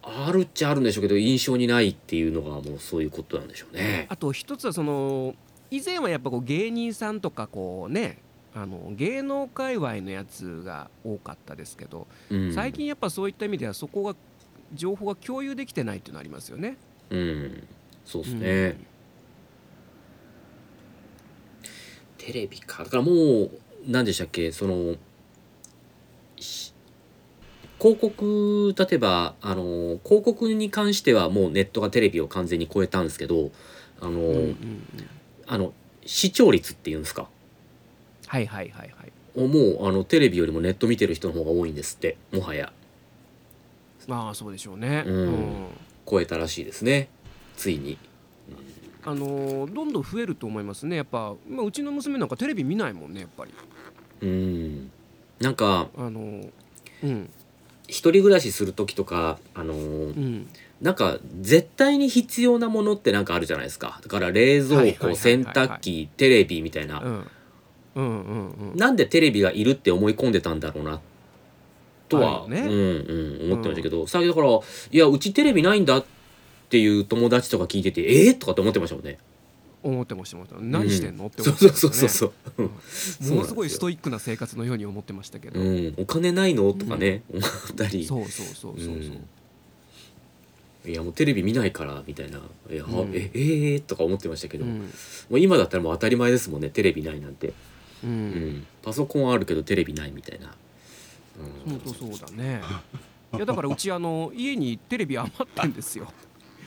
[0.08, 4.06] あるっちゃあるんでしょうけど印象にないっていうのがもうそういうことなんでしょうね。
[4.08, 5.34] あと一つはその
[5.70, 8.18] 以前はやっぱこう芸人さんとかこうね
[8.54, 12.54] あの芸能界隈のやつが多かったですけど、うん。
[12.54, 14.14] 最近やっぱそういった意味ではそこが
[14.72, 16.76] 情報が共有できてないっていうのありますよね。
[17.10, 17.68] うん。
[18.04, 18.40] そうですうん。
[18.40, 18.78] ね、
[22.16, 23.50] テレビかだからもう
[23.86, 24.98] 何でしたっけそのし
[27.78, 33.50] 広告例えばあの広告に関してはもうネットがテレビを完全に超えたんですけど
[34.00, 34.56] あの、うんうんうん。
[35.46, 35.72] あの
[36.04, 37.28] 視聴率っていうんですか？
[38.26, 39.48] はいはいはいはい。
[39.48, 42.72] もうあのテレビよりもネット見てる人の方が多いんですってもはや。
[44.08, 45.04] まあそうでしょうね。
[45.06, 45.66] うん。
[46.08, 47.08] 超えたらしいですね。
[47.56, 47.98] ついに。
[49.04, 50.96] あのーどんどん増えると思いますね。
[50.96, 53.52] やっぱ、まあ、うちの娘なんかテレビ見ないもんねやっぱり。
[54.22, 54.90] うん。
[55.40, 56.50] なんかあのー
[57.04, 57.30] うん
[57.88, 60.48] 一人暮らしする時とかあのーうん。
[60.80, 64.00] なんか絶対に必要なものってなんかあるじゃないですか。
[64.02, 67.30] だから冷蔵庫洗濯機テレビみたいな、うん。
[67.94, 68.76] うんうんうん。
[68.76, 71.00] なんでテレビがいるって思い込んでたんだろうな。
[72.08, 72.60] とは、ね。
[72.60, 74.48] うんうん思ってましたけど、最近だから
[74.90, 76.04] いやうちテレビないんだっ
[76.68, 79.18] ていう友達とか聞いててえー、とかって思ってましたもんね
[79.86, 82.08] 思ってました思ってました何してんの、ってそう思ってそうましたね。
[82.08, 83.30] そうそうそうう。
[83.32, 83.36] ん。
[83.36, 86.72] ものすごいストイイックな生活のように思ってましたけど、うん、お金ないの？
[86.72, 88.04] とかね、思ったり。
[88.04, 88.98] そうそうそうそうそう、う
[90.88, 90.90] ん。
[90.90, 92.38] いやもうテレビ見ないからみたいな
[92.70, 93.14] 「いや、うん。
[93.14, 94.80] ええー、とか思ってましたけど、うん。
[94.80, 94.86] も
[95.30, 98.30] う今だったらもう当たり前ですもんねテレビないなんて、ううん。
[98.30, 100.54] ん、パソコンはあるけどテレビないみたいな、
[101.66, 101.78] うん。
[101.78, 102.60] 本当そうだね。
[103.34, 106.12] いやだからうちあの家にテレビ余ってんですよ。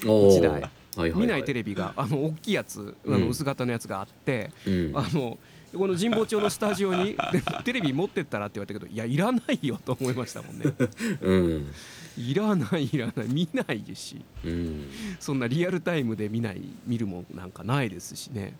[0.05, 0.37] おー。
[0.37, 3.21] 一台見ないテレビがあの大きいやつあうん。
[3.21, 4.91] の薄型のやつがあって、うん。
[4.95, 5.37] あの
[5.75, 10.65] この神保町のスタジオにで テレビ持ってったらって言われたけどいやいらないよと思いましたもんね。
[11.21, 11.71] うん。
[12.17, 14.21] いらないいらない見ないですし。
[14.43, 14.89] うん。
[15.19, 18.53] そんなリアルタイムで見ない見るもんなんかないですしね。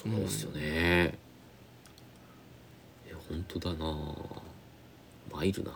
[0.00, 1.18] そうですよね、
[3.04, 4.14] いや本当だな。
[5.32, 5.72] 参るな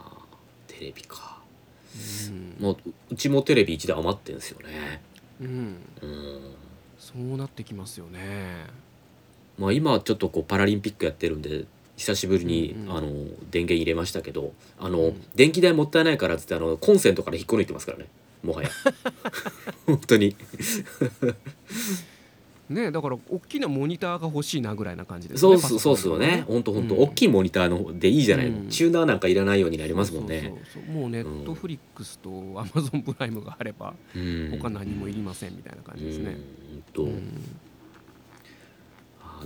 [0.68, 1.42] テレビか。
[2.29, 2.77] うん、もう
[3.11, 5.03] うちもテレビ一台余ってんですよね
[5.40, 6.40] うん、うん。
[6.99, 8.66] そうなってきますよね。
[9.59, 11.64] まあ今ちょっとこうパラリンピックやってるんで
[11.97, 12.97] 久しぶりに、うんうん。
[12.97, 13.09] あの
[13.51, 15.25] 電源入れましたけどあの、うん。
[15.35, 18.07] 電気代もったいないからっつってあのコンセントから引っこ抜いてますからね。
[18.42, 18.71] もはや。
[19.87, 20.37] 本当に
[22.73, 26.45] ねだから大きなモニターが欲しいなぐらいな感じですそうそうっすよね。
[26.49, 27.03] 本当本当うん。
[27.03, 28.69] 大きいモニターのでいいじゃない、うん。
[28.69, 30.95] チューナーなんかいらないようになりますもんねそうそう。
[30.95, 34.59] もうネットフリックスとアマゾンプライムがあればうん。
[34.61, 36.37] 他何もいりませんみたいな感じですね。
[36.97, 37.41] うんうん。
[39.23, 39.41] あ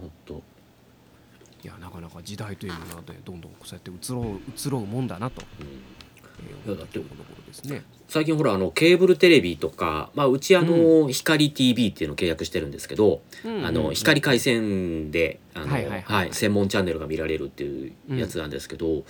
[0.00, 5.66] 本当いやなかなか時代というものはねどんどんそうやって移ろう移ろうもんだなと、うん
[6.40, 7.82] えー、思ったところですね。
[8.08, 15.40] 最近ほらあのケーブルテレビとか、まあ、うちあの、光 TV っていうのを契約してるんですけど、あの光回線で
[16.30, 19.02] 専門チャンネルが見られるっていうやつなんですけど、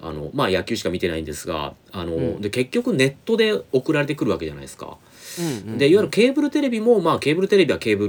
[0.00, 2.40] あのまあ線野球しか見てないんですがあの、うん。
[2.40, 4.96] で結局ネットで送られてくるわけじゃないですか。
[5.40, 5.78] うんうん。
[5.78, 8.06] でいわゆるケーブルテレビもまあケーブルテレビはケーブ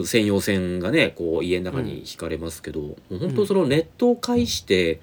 [0.00, 5.00] ル専用線がねこう家の中に引かれますけど、もう本当そのネットを介して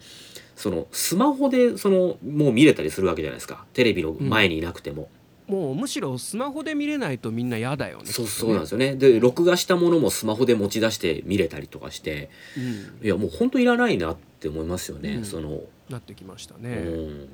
[0.56, 5.10] そのスマホでそのもう見れたりするわけじゃないですかテレビの前にいなくても。
[5.48, 8.06] もうむしろスマホで見れないとみんな嫌だよね。
[8.06, 8.96] そうそうなんですよね。
[8.96, 12.60] で録画したものもスマホで持ち出して見れたりとかしてう
[13.04, 16.76] んいやもう本当いらないなって思いますよね、うんその、なってきましたうね。
[16.76, 17.28] ん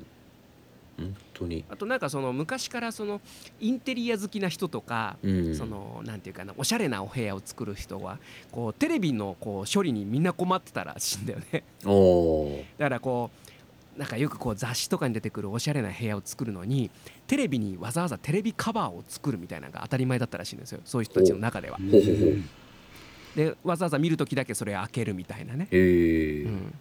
[1.00, 3.20] 本当に、あとなんかその昔からその
[3.60, 8.18] インテリア好きな人とか、うん、そのなんていうかなおしゃれなお部屋を作る人は
[8.52, 11.64] こうテレビのこう処理にみんな困ってたらしいんだよね。
[12.78, 13.30] だからこ
[13.96, 16.90] うなんかよくこう雑誌とかに出てくるおしゃれな部屋を作るのに
[17.26, 20.80] テレビにわざわざテレビカバーを作るみたいなのが当たり前だったらしいんですよ。
[20.84, 21.78] そういう人たちの中では。
[23.34, 25.68] でわざわざ見る時だけそれ開けるみたいなね。
[25.70, 26.74] うん、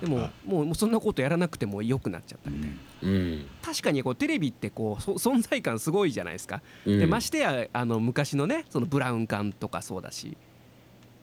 [0.00, 2.76] でももうそんなことやらなくてもよくなっちゃったみたいな。
[3.02, 3.46] うん。
[3.62, 6.62] 確かにこうテレビってこうそ存在感すごいじゃないですか。
[6.86, 6.98] うん。
[6.98, 10.36] でましてやあの昔のねそのブラウン管とかそうだし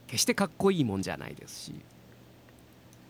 [0.07, 1.73] 決してかっこいいもんじゃないですし。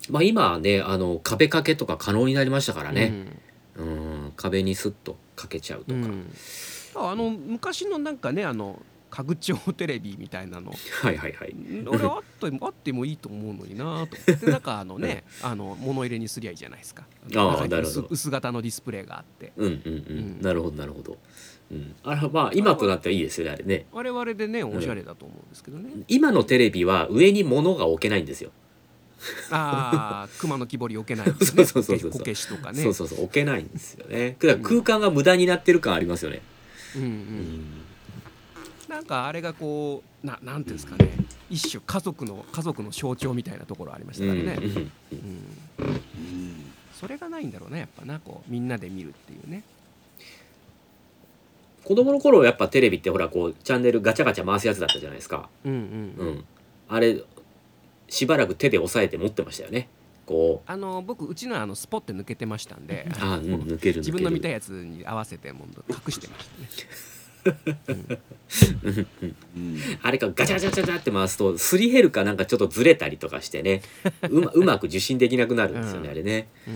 [0.09, 3.27] まあ今はねあの壁掛けとか可能になりましたからね、
[3.75, 8.81] うん、壁にスッとかけちゃうとか、あの昔のなんかねあの
[9.19, 10.71] 家具調テレビみたいなの。
[11.01, 11.55] はいはいはい。
[11.85, 14.07] 俺あってもあってもいいと思うのになと思っ
[14.39, 17.03] てなんかあのねあの物入れにすりゃいいじゃないですか。
[17.35, 17.79] あなるほど。
[17.79, 19.51] 薄薄型のディスプレイがあって。
[19.57, 20.41] うんうんうん、うん。
[20.41, 21.17] なるほどなるほど、
[21.69, 23.85] うん、あれまあ今となってはいいですよねあれね。
[23.91, 28.51] 我々でねおしゃれだと思うんですけどね、今のテレビは上に物が置けないんですよ、
[29.51, 31.33] ああ熊の木彫り置けないね。
[31.43, 32.81] そうそうそうそうこけしとかね。
[32.81, 34.37] そうそうそう置けないんですよね。
[34.39, 36.41] 空間が無駄になってる感ありますよね、
[36.95, 37.88] うんう、うんん
[38.89, 41.11] なんかあれがこうななんていうんですかね。
[41.49, 49.63] 一種家族の家族の象徴みたいなところありましたからね、うんうんうんそれがないんだろうねやっぱなこうみんなで見るっていうね。
[51.85, 55.79] 子供の頃やっぱテレビってほらこうチャンネルガチャガチャ回すやつだったじゃないですか、うんうん
[56.17, 56.35] ううん。
[56.39, 56.45] ん、
[56.89, 57.23] あれ
[58.09, 59.87] しばらく手で押さえて持ってましたよね。
[60.25, 60.71] こう。
[60.71, 63.07] あの僕うちのあのスポって抜けてましたんで。
[63.13, 63.97] あー、うん、抜ける 抜ける。
[63.99, 66.67] 自分の見たやつに合わせてもう隠してましたね
[70.03, 73.81] あれかガチャガチャガチャガチャって回すとすり減るかなんかちょっとずれたりとかしてね。
[74.29, 76.11] うま うまく受信できなくなるんですよね、うん。
[76.11, 76.47] あれね。
[76.67, 76.73] うん。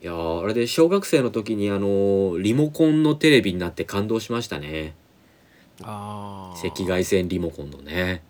[0.00, 4.94] いやーあれで小学生の時にあのーリモコンのテレビになって感動しましたね。
[5.82, 8.22] ああ赤外線リモコンのね。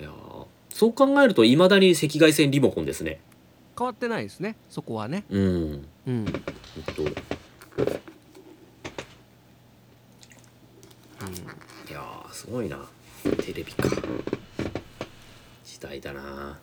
[0.00, 3.20] いやーそう考えるといまだに赤外線リモコンですね。
[3.78, 4.56] 変わってないですね。
[4.68, 5.24] そこはね。
[5.30, 5.42] うん。
[5.42, 6.26] うん、うん、
[11.24, 11.34] ほん。
[11.34, 11.40] と
[11.90, 12.78] いやーすごいな。
[13.44, 13.88] テレビか。
[15.64, 16.58] 時代だな。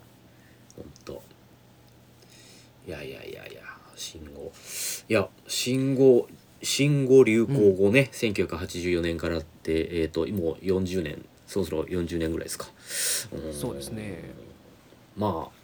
[0.76, 1.22] ほんと。
[2.86, 3.60] いやいやいやいや
[3.94, 4.50] 信号
[5.08, 6.26] いや信号
[6.62, 12.66] 新語・流行語ね、1984年からってえっ、ともう40年そろそろ40年ぐらいですか。
[12.66, 13.52] ん。
[13.52, 14.30] そうですね。
[15.16, 15.60] まあ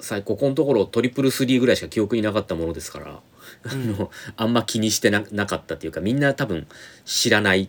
[0.00, 3.20] 最ここのところトリプルスリーぐらいしか記憶になかったものですから、
[3.64, 6.66] あのあんま気にしてななかったっていうかみんな多分
[7.04, 7.68] 知らない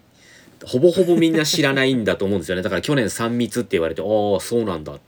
[0.65, 4.99] ほぼほぼみんな知らないんだと思うんですよねだから去年3密って言われてああそうなんだ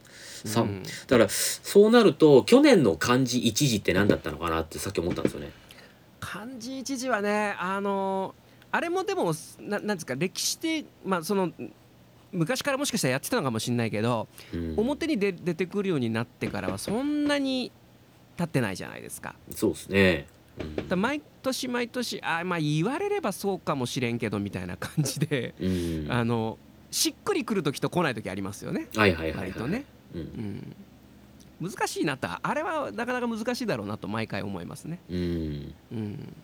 [0.45, 5.51] さうんだからそうなると去年の漢字一字って何だったのかなってさっき思ったんですよね。
[6.19, 8.33] 漢字一字はねあの
[8.71, 11.51] あれもでもななんですか歴史でまあその
[12.31, 17.71] 昔からもしかしたらやってたのかもしれないけど、うん表に出出てくるようになってからはそんなに
[18.37, 19.35] 経ってないじゃないですか。
[19.53, 20.27] そうですね。
[20.61, 26.57] うんだ毎年毎年あまあ言われればそうかもしれんけどみたいな感じで、うん、あの
[26.91, 28.87] しっくりくる時と来ない時ありますよね。
[28.95, 29.49] はいはいはいはい。
[29.49, 30.21] 割とね、うん。
[31.61, 32.27] うん、難しいなと。
[32.29, 35.73] あれはなかなか難しいだろうなと毎回思いますね、うん。
[35.93, 36.35] うん、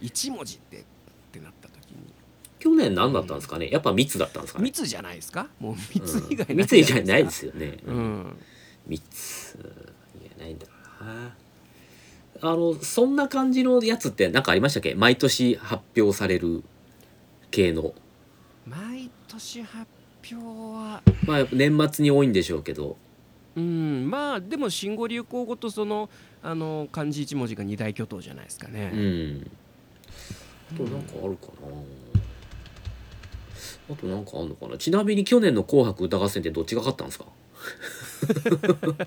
[0.00, 0.84] 一文字ってっ
[1.30, 2.12] てなった時に。
[2.58, 3.70] 去年何だったんですかね？
[3.70, 4.64] やっぱ密だったんですかね？
[4.64, 5.46] 密じゃないですか？
[5.60, 6.56] もう密以外うん。
[6.56, 7.78] ない密以外ないいですよね。
[7.86, 8.36] うん。
[8.88, 9.58] 密
[10.20, 11.36] いやないんだろうな。
[12.44, 14.94] あのそんな感じのやつって何かありましたっけ？
[14.94, 16.62] 毎年発表される
[17.50, 17.94] 系の。
[18.66, 19.86] 毎年発
[20.32, 22.96] 表はまあ年末に多いんでしょうけど。
[23.54, 26.08] うんまあでも新語・流行語とその
[26.42, 29.50] あの漢字一文字が二大巨頭じゃないですかうね、ん。
[30.74, 31.68] あとなんかあるかな。
[33.90, 34.76] あとなんかあんのかな。
[34.78, 37.26] ちなみに去年の紅白歌合戦ってどっちが勝ったんですか？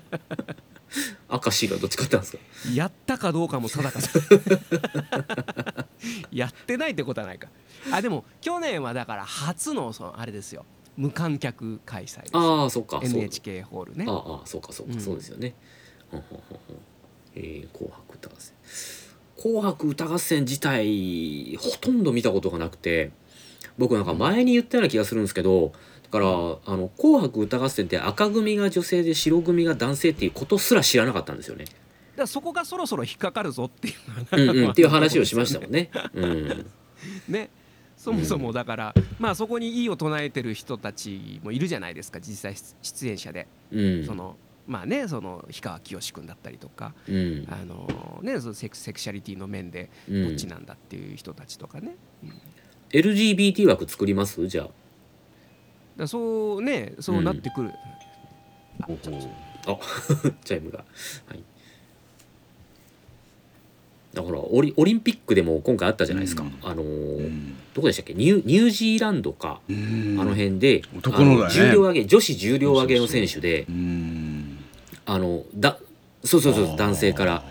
[1.30, 2.38] 明石がどっち勝ったんですか？
[2.74, 4.12] やったかどうかも定かじゃ
[6.32, 7.48] やってないってことはないか
[7.92, 10.64] あでも去年はだから初のそのあれですよ
[10.96, 13.00] 無観客開催ですああ、そっか。
[13.02, 15.54] NHK ホールねああそうかそうか、うんそうですよね。
[16.10, 16.76] ほんほんほんほん
[17.34, 18.54] えー紅白歌合戦。
[19.38, 23.10] 紅白歌合戦自体ほとんど見たことがなくて
[23.76, 25.76] 僕なんか前に言ったような気がするんですけどだ
[26.18, 31.64] からあの紅白歌合戦って赤組が女性で白組が男性っていうことすら知らなかったんですよね。
[31.64, 31.76] だか
[32.22, 33.94] らそこがそろそろ引っかかるぞっていう
[34.52, 35.90] うんうん、っていう話をしましたもんね。
[36.14, 36.66] うん。
[37.28, 37.50] ね。
[37.96, 44.06] そもそもだから、まあそこに異を唱えてる人たちもいるじゃないですか実際出演者で、うん。
[44.06, 47.46] そのまあねその氷川きよし君だったりとかうん。
[47.50, 50.28] あのねそのセクセクシャリティの面でうん。
[50.28, 52.32] どっちなんだっていう人たちとかね、うん。
[52.90, 54.46] LGBT 枠作ります？
[54.46, 54.68] じゃあ。
[55.96, 57.72] らそうねそうなってくる、う
[58.82, 58.98] ほう
[59.66, 59.78] あ
[60.44, 60.84] チャイムが。
[61.26, 61.42] はい。
[64.14, 66.54] だからオリオリンピックでも今回あったじゃないですか、うん。
[66.62, 67.54] あのーうん。
[67.74, 68.14] どこでしたっけ？
[68.14, 70.16] ニューニュージーランドか、うん。
[70.20, 71.54] あの辺で男のだね。
[71.54, 73.66] 重量挙げ女子重量挙げの選手で。
[73.68, 74.58] うん。
[75.04, 75.78] あのだ
[76.24, 77.44] そうそうそう男性から。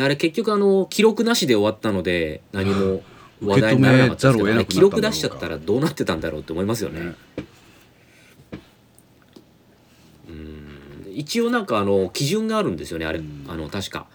[0.00, 3.02] あれ結局あの記録なしで終わったので何も
[3.42, 4.54] 話題にならなかったんですけど受け止めざるを得なくなったんだろうか。
[4.54, 7.00] あれ記録出しちゃったらどうなってたんだろうって思いますよね。
[7.00, 7.14] ね
[10.28, 13.44] うん一応なんかあの基準があるんですよねあれ、うん。
[13.48, 14.06] あの確か。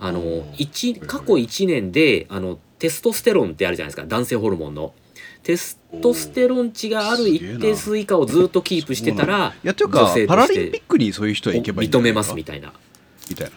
[0.00, 4.06] あのうん一過去1年であのテストステロンってあるじゃないですか。
[4.06, 4.94] 男性ホルモンの。
[5.42, 12.72] テストステロン値がある一定数以下をずっとキープしてたらいやというか女性としてパラリンピックにそういう人は行けばいい認めますみたいな、
[13.30, 13.52] みたいな。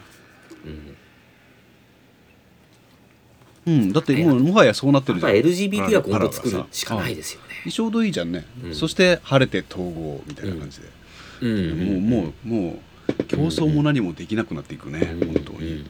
[3.65, 5.33] うん、うんだってもうもはやそうなってるじゃん。
[5.33, 7.71] り LGBT は今後作るしかないですよね。
[7.71, 8.75] ちょうどいいじゃんね、うん。
[8.75, 11.00] そして晴れて統合みたいな感じで、うん
[11.41, 12.79] もうもうも
[13.19, 15.89] う競争も何もできなくなっていくね、うん本当に、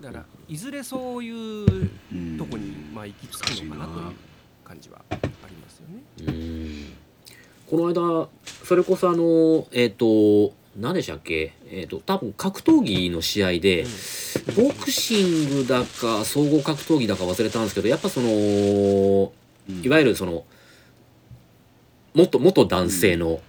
[0.00, 1.90] だからいずれそういう
[2.36, 4.14] とこにまあ行き着くのかなという
[4.64, 7.00] 感じはありますよね。
[7.68, 8.28] この間
[8.64, 13.84] それこそあのえっ、と何でしたっけえっ、と多分格闘技の試合で、
[14.56, 19.32] ボクシングだか総合格闘技だか忘れたんですけどやっぱその
[19.82, 20.44] いわゆるその
[22.14, 23.40] 元元男性の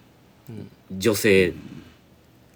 [0.49, 1.53] うん女性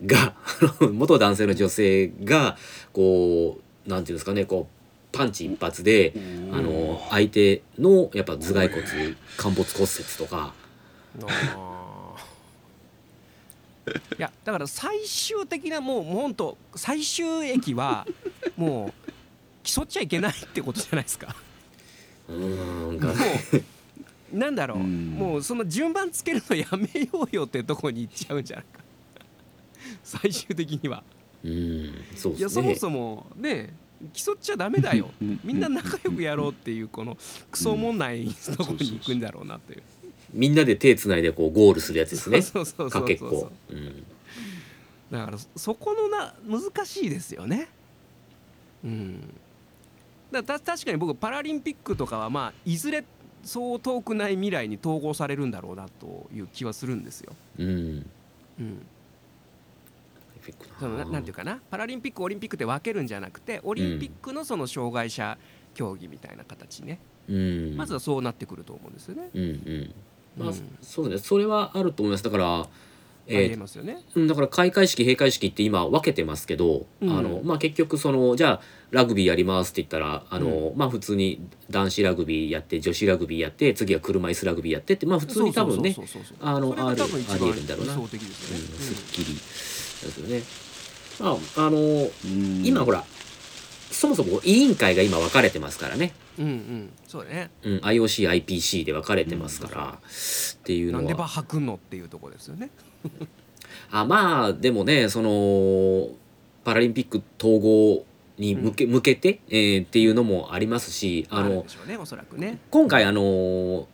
[0.06, 0.34] が
[0.92, 2.58] 元男性の女性が
[2.92, 6.14] こうなんていうんですかねこうパンチ一発で
[6.52, 8.82] あの相手のやっぱ頭蓋骨
[9.38, 10.54] 陥没骨折とか。
[14.18, 18.08] いやだから最終的なもうもうほんと最終駅は
[18.58, 19.12] もう
[19.64, 21.36] 競っちゃいけないってことじゃないですか。
[22.28, 22.36] うー
[22.92, 23.16] んもがう
[24.36, 25.12] なんだろう、うん。
[25.12, 28.84] もうその順番つけるのやめようよってとこに行っちゃうんじゃないか。
[30.04, 31.04] 最終的には。
[31.44, 31.94] うん。
[32.16, 33.74] そういやそもそもね
[34.14, 35.10] 競っちゃダメだよ。
[35.22, 35.40] うん。
[35.44, 37.18] みんな仲良くやろうっていうこの
[37.50, 39.84] クソもんないとこに行くんだろうなっていう。
[40.34, 42.42] みんなで手つないでこうゴールするやつですね。
[42.42, 43.02] そうそうそうそう。
[43.02, 44.04] かけっこ、うん、
[45.12, 47.70] だからそそこのな難しいですよね。
[48.84, 49.34] うん、
[50.32, 53.04] だた確かに僕パラリンピックとかはまあいずれ
[53.46, 57.34] そう遠くない未来に統合されるんだろうなという気はするんですよ。
[57.60, 58.10] うん。
[58.60, 58.86] うん、
[60.82, 61.06] な。
[61.06, 61.60] なんていうかな。
[61.70, 65.38] パラリンピックオリンピックで分けるんじゃなくてオリンピックのその障害者
[65.76, 67.00] 競技みたいな形ね、
[67.30, 67.78] うん。
[67.78, 69.30] まずはそうなってくると思うんですよね。
[69.34, 69.94] うんうん。
[70.38, 71.20] まあ、うんそうね。
[71.20, 72.24] それはあると思います。
[72.24, 72.68] だから
[73.28, 74.02] えますよね。
[74.16, 77.18] うんだから開会式閉会式って今分けてますけど、うん。
[77.18, 78.62] あのまあ、結局そのじゃあ
[78.96, 85.94] ラグビーやりますって言ったらあの、まあ、普通に男子ラグビーやって女子ラグビーやって次は車椅子ラグビーやってってまあ普通に多分ね
[86.40, 87.94] あのあるありえるんだろうな。
[87.94, 88.08] すよね。
[88.08, 89.34] うん、すっきり。
[89.36, 90.42] ですよね。
[91.20, 92.66] まああのうん。
[92.66, 93.04] 今ほら
[93.92, 97.52] そもそも委員会が今分かれてますからね、うんうん、そうだね。
[97.64, 102.70] うん、IOC、IPC で分かれてますから、っていうのなんでバはハくんのっていうところですよね。
[103.92, 106.10] あまあでもねその
[106.64, 108.06] パラリンピック統合
[108.38, 111.66] に向け,、向けて、えーっていうのもありますしあの。
[112.72, 113.88] 今回あの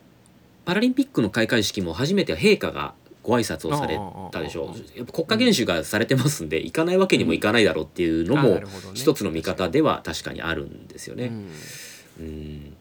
[0.65, 3.99] パラリンピックの開会式も初めて陛下がご挨拶をされ
[4.31, 8.61] たでしょああああああやっぱ国家元首がされてますんで行かないわけにもいかないだろうっていうのあも
[8.93, 11.25] 一つの見方では確かにあるんですよね。
[11.25, 11.49] うん。
[12.19, 12.77] うん。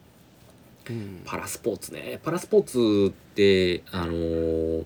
[0.89, 1.23] うん。
[1.25, 2.21] パラスポーツね。
[2.23, 4.85] パラスポーツってあのー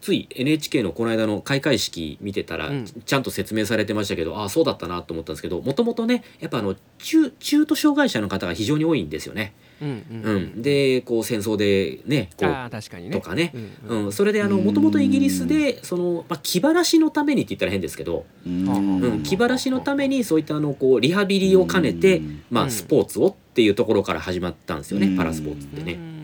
[0.00, 2.84] つい NHK のこの間の開会式見てたら、うん。
[2.84, 9.54] ちゃんと説明されてましたけどああそうだったなと思ったんですけどもともとねやっぱあの中中途障害者の方が非常に多いんですよね。
[9.80, 10.42] うんううん。
[10.58, 13.16] んでこう戦争でねこうああ確かにね。
[13.16, 13.52] とかね。
[13.54, 14.04] うんうん。
[14.06, 18.68] うん、それであのもともとイギリスでその、まあ、気晴らしのためにって言ったら変ですけど、うん。
[19.00, 25.16] うん、気晴らしのためにそういったあのこうリハビリを兼ねて、まあ、うんスポーツをっていうところから始まったんですよね、うん。
[25.16, 26.15] パラスポーツってね。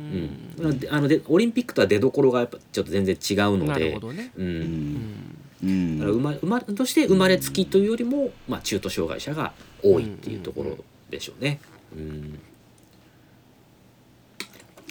[0.90, 4.32] あのでオリンピックとは出どころがやっぱちょっと全然違うのなるでね。
[4.36, 5.36] う、うん。
[5.62, 5.98] だうん。
[5.98, 9.52] から生ま生まとして生まれつきというよりも、まあ、中途障害者が
[9.82, 10.76] 多いっていうところ
[11.10, 11.60] でしょうね。
[11.96, 12.38] うん。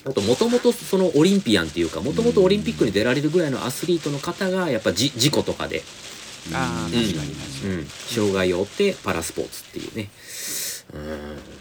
[0.04, 5.84] あともともとそのオリンピアンっていうかもともとオリンピックに出られるぐらいのアスリートの方がやっぱじ事故とかで、
[6.54, 6.92] ああうん。
[6.92, 7.74] 確かに確かに。
[7.76, 10.10] うん、障害を負ってパラスポーツっていうね。
[10.94, 11.61] うん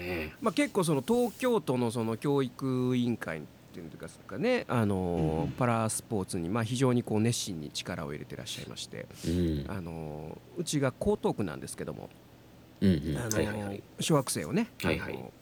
[0.00, 0.34] ね。
[0.40, 3.42] まあ結構その東京都のその教育委員会っ
[3.72, 9.64] ていうんですかね、あのーパラスポーツにまあ非常にこう熱心に力を入れてらっしゃいまして、うん。
[9.68, 12.08] あのーうちが江東区なんですけども、
[14.00, 15.12] 小学生をね、はいはい。
[15.12, 15.32] あの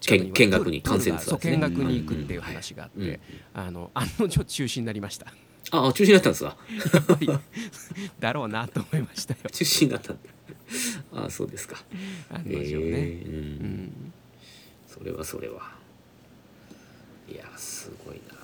[0.00, 1.38] 見近く見学に観戦ですね。
[1.42, 3.60] 見学に行くっていう話があって、うん。
[3.60, 5.26] あの案の定中止になりました。
[5.70, 6.56] ああ中止になったんですか？
[6.94, 7.28] やっぱり
[8.18, 9.40] だろうなと思いましたよ。
[9.52, 10.22] 中止になったんだ
[11.12, 11.76] ああそうですか。
[12.30, 12.62] 案の定ね。
[12.62, 13.26] えー。
[13.26, 13.84] ううん。
[13.84, 14.12] ん
[14.88, 15.72] それはそれは。
[17.28, 18.34] いやすごいな。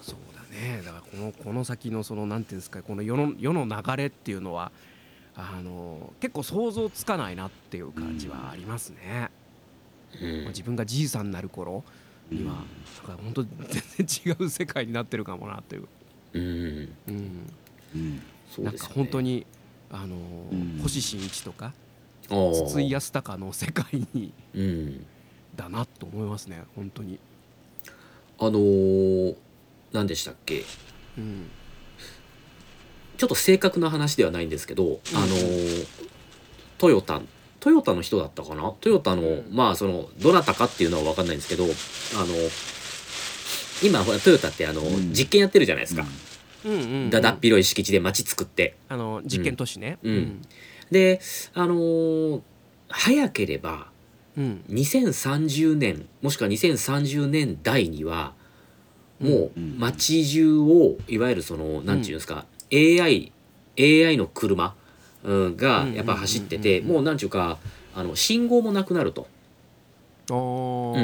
[0.00, 0.82] そうだね。
[0.84, 4.72] だからこのこの先のそのなんていうんですかこの世の世の流れっていうのは
[5.34, 9.30] あの結構想像つかないなっていう感じはありますね、
[10.20, 10.36] うん。
[10.42, 11.84] まあ自分がじいさんになる頃
[12.30, 12.64] には、なん。
[13.16, 15.88] か本当全然違う世界になってるかもなという、
[16.34, 16.42] うん。
[17.08, 17.50] うん。
[17.94, 18.22] うん
[18.58, 19.46] なんか本当に
[19.90, 20.16] あの、
[20.50, 20.80] うん。
[20.82, 21.72] 星新一とか
[22.28, 25.06] 筒井康隆の世界にうん。
[25.54, 27.18] だなと思いますね本当に、
[28.38, 29.36] あのー
[29.92, 30.64] 何でしたっけ？
[31.18, 31.50] うん、
[33.18, 35.86] ちょっと正確な話ではないんですけど、あのー
[36.78, 37.20] トヨタ
[37.60, 38.72] トヨタの人だったかな？
[38.80, 39.48] トヨタの、うん。
[39.50, 41.70] まあそのどなたかっていうのは分かんないんですけどあの
[43.82, 45.12] 今ほらトヨタってあの、うん。
[45.12, 46.31] 実験やってるじゃないですか、うんうんうん
[47.10, 48.76] だだっ広い敷地で街作って。
[48.88, 49.98] あの実験都市ね。
[50.02, 50.42] うん。
[50.90, 51.20] で
[51.54, 52.40] あのー
[52.88, 53.86] 早ければ
[54.36, 54.64] うん。
[54.70, 58.34] 2030年もしくは2030年代には
[59.20, 63.32] もううん街中をいわゆるその何て言うんですか、AI,
[63.78, 64.74] AI の車、
[65.24, 66.90] うん、がやっぱ走っててうんうん。
[66.90, 67.58] うんうんもう何て言うか
[67.94, 69.26] あの信号もなくなると。
[70.30, 70.94] お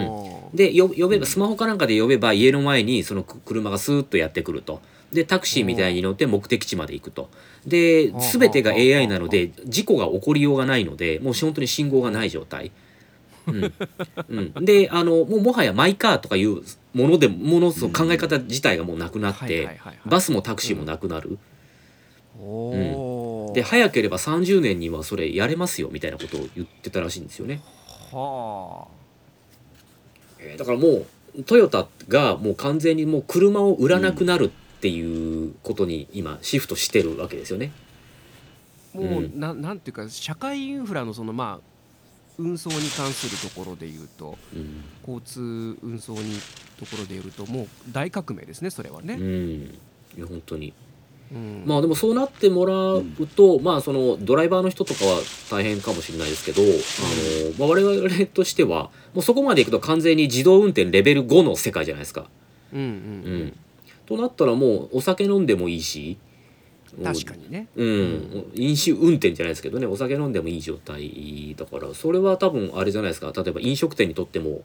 [0.53, 0.57] ー。
[0.57, 4.81] でよ呼べばスマホかなんかで呼べば家の前にそのく車がスーッとやってくると。
[5.13, 7.31] でタクシーみたいに乗って目的地まで行くと。
[7.67, 12.73] ではあ全てがはあ AI なので事故が起こりようがないのでもう本当に信号がない状態。
[13.47, 13.73] うん。
[14.29, 21.39] うん、であのもうもはやマイカーとかいうものでものその考え方自体がもうなくなってバスもタクシーもなくなる。
[22.41, 23.53] おー。
[23.53, 27.63] で早ければ30年にはそれやれますよみたいなことを言ってたらしいんですよね。
[28.13, 28.87] は
[30.39, 31.07] えーだからもう
[31.45, 34.51] トヨタがもう完全にもう車を売らなくなるっ
[34.81, 37.73] ていうことに今シフトしてるわけですよね。
[38.95, 39.41] あもう、うん。
[39.41, 41.69] ななんていうか社会インフラのそのまあ
[42.39, 44.85] 運送に関するところでいうとうん。
[45.01, 46.39] 交通運送に
[46.79, 49.79] ところでいうともう大革命ですねそれはね、うん、
[50.17, 50.73] いや本当に。
[51.33, 51.65] うん。
[51.67, 53.05] まあでもそうなってもらう
[53.37, 55.21] と、まあそのドライバーの人とかは
[55.51, 56.73] 大変かもしれないですけど、あの
[57.59, 62.27] まあ、我々としてはもうそこまでいくと完全に自動運転レベル5の世界じゃないですか。
[62.73, 62.87] うんうん。
[62.87, 62.91] う
[63.47, 63.57] ん、
[64.09, 66.17] となったらもうお酒飲んでもいいし。
[66.97, 67.69] うん、確かにね。
[67.77, 73.31] うん、飲酒運転じゃないですけどねお酒飲んでもいい状態だからそれは多分あれじゃないですか。
[73.37, 74.63] 例えば飲食店にとっても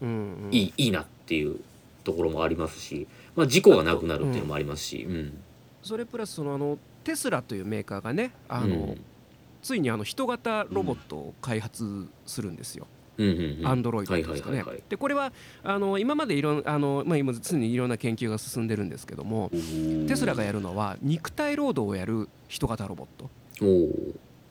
[0.00, 0.48] うんうん。
[0.52, 1.58] いいいいなっていう
[2.04, 5.38] ところもありますし、まあ、事故がなくなるっていうのもありますし、うん。
[5.82, 9.04] それプラスそのあのテスラというメーカーがねあの、うん。
[9.62, 12.86] ついにあの人型ロボットを開発するんですよ。
[13.64, 14.64] アンドロイドですかね。
[14.88, 19.50] でこれはあの今までいろんあのまあ今常にいろんな研究が進んでるんですけども、
[20.06, 23.30] テスラがやるのは肉体労働をやる人型ロボット。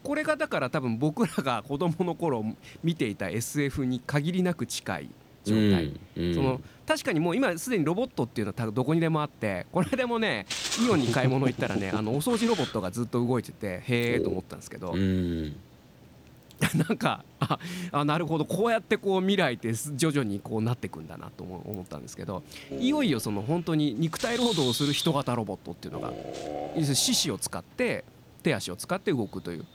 [0.04, 2.46] これがだから多分僕らが子供の頃
[2.84, 5.10] 見ていた SF に限りなく近い
[5.44, 5.94] 状態。
[6.18, 10.46] うんうんその確かにもう今すでにロボットっていうのはどこにでもあってこれでもね
[10.86, 15.56] イオンに買い物行ったらねあのお掃除ロボットがずっと動いててへえと思ったんですけどうん
[16.88, 17.60] なんかあ
[17.92, 18.46] あなるほど。
[18.46, 22.44] こうやってこう未来って徐々にこうなっていくんだなと思思ったんですけど
[22.80, 26.14] いよいよその本当に肉体労働をする人型ロボットっていうのが
[26.76, 28.06] 四肢を使って
[28.44, 29.66] 手足を使って動くという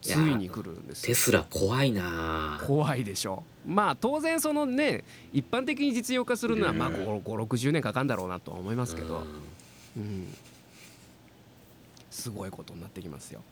[0.00, 1.06] ついに来るんですよ。
[1.08, 3.44] テスラ怖いなあ怖いでしょ。
[3.66, 9.24] まあ当然そのね一般的に実用化するのはまあ560年かかるんだろうなとは思いますけど、
[9.96, 10.34] うん、
[12.10, 13.42] すごいことになってきますよ。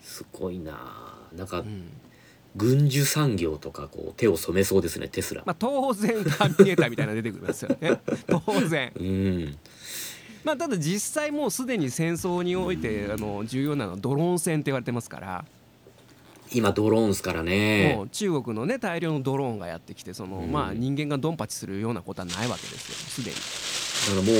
[0.00, 0.72] すごいな。
[0.74, 1.90] あなんかうん。
[2.56, 5.42] 軍需産業とかこう手を染めそうですねテスラ。
[5.46, 8.00] まあ、当然ターミネーターみたいなの出てくるんですよね。
[8.26, 8.92] 当然。
[8.98, 9.56] うん。
[10.42, 15.44] まあ、ただ実際もうすでに戦争においてあの重要なのはドローン戦って言われてますから、
[16.52, 17.94] 今ドローンですからね。
[17.96, 20.50] もう中国のね大量のドローンがやってきてその、うん。
[20.50, 22.94] まあ人間がドンパチするようなことはないわけですよ。
[22.94, 23.36] すでに。
[24.08, 24.36] だからもう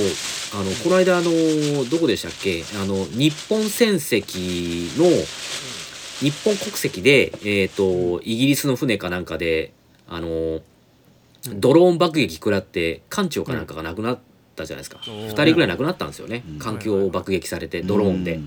[0.53, 2.63] あのこの間あのどこでしたっけ？
[2.81, 5.05] あの日本船籍の
[6.19, 9.73] 日本国籍でえっ、とイギリスの船かなんかで
[10.07, 10.61] あの
[11.55, 14.19] ドローン爆撃食らって艦長かなんかが亡くなっ
[14.55, 15.13] たじゃないですか、うん。
[15.29, 16.59] 2人ぐらい亡くなったんですよね、うん。
[16.59, 18.39] 環境を爆撃されてドローンで、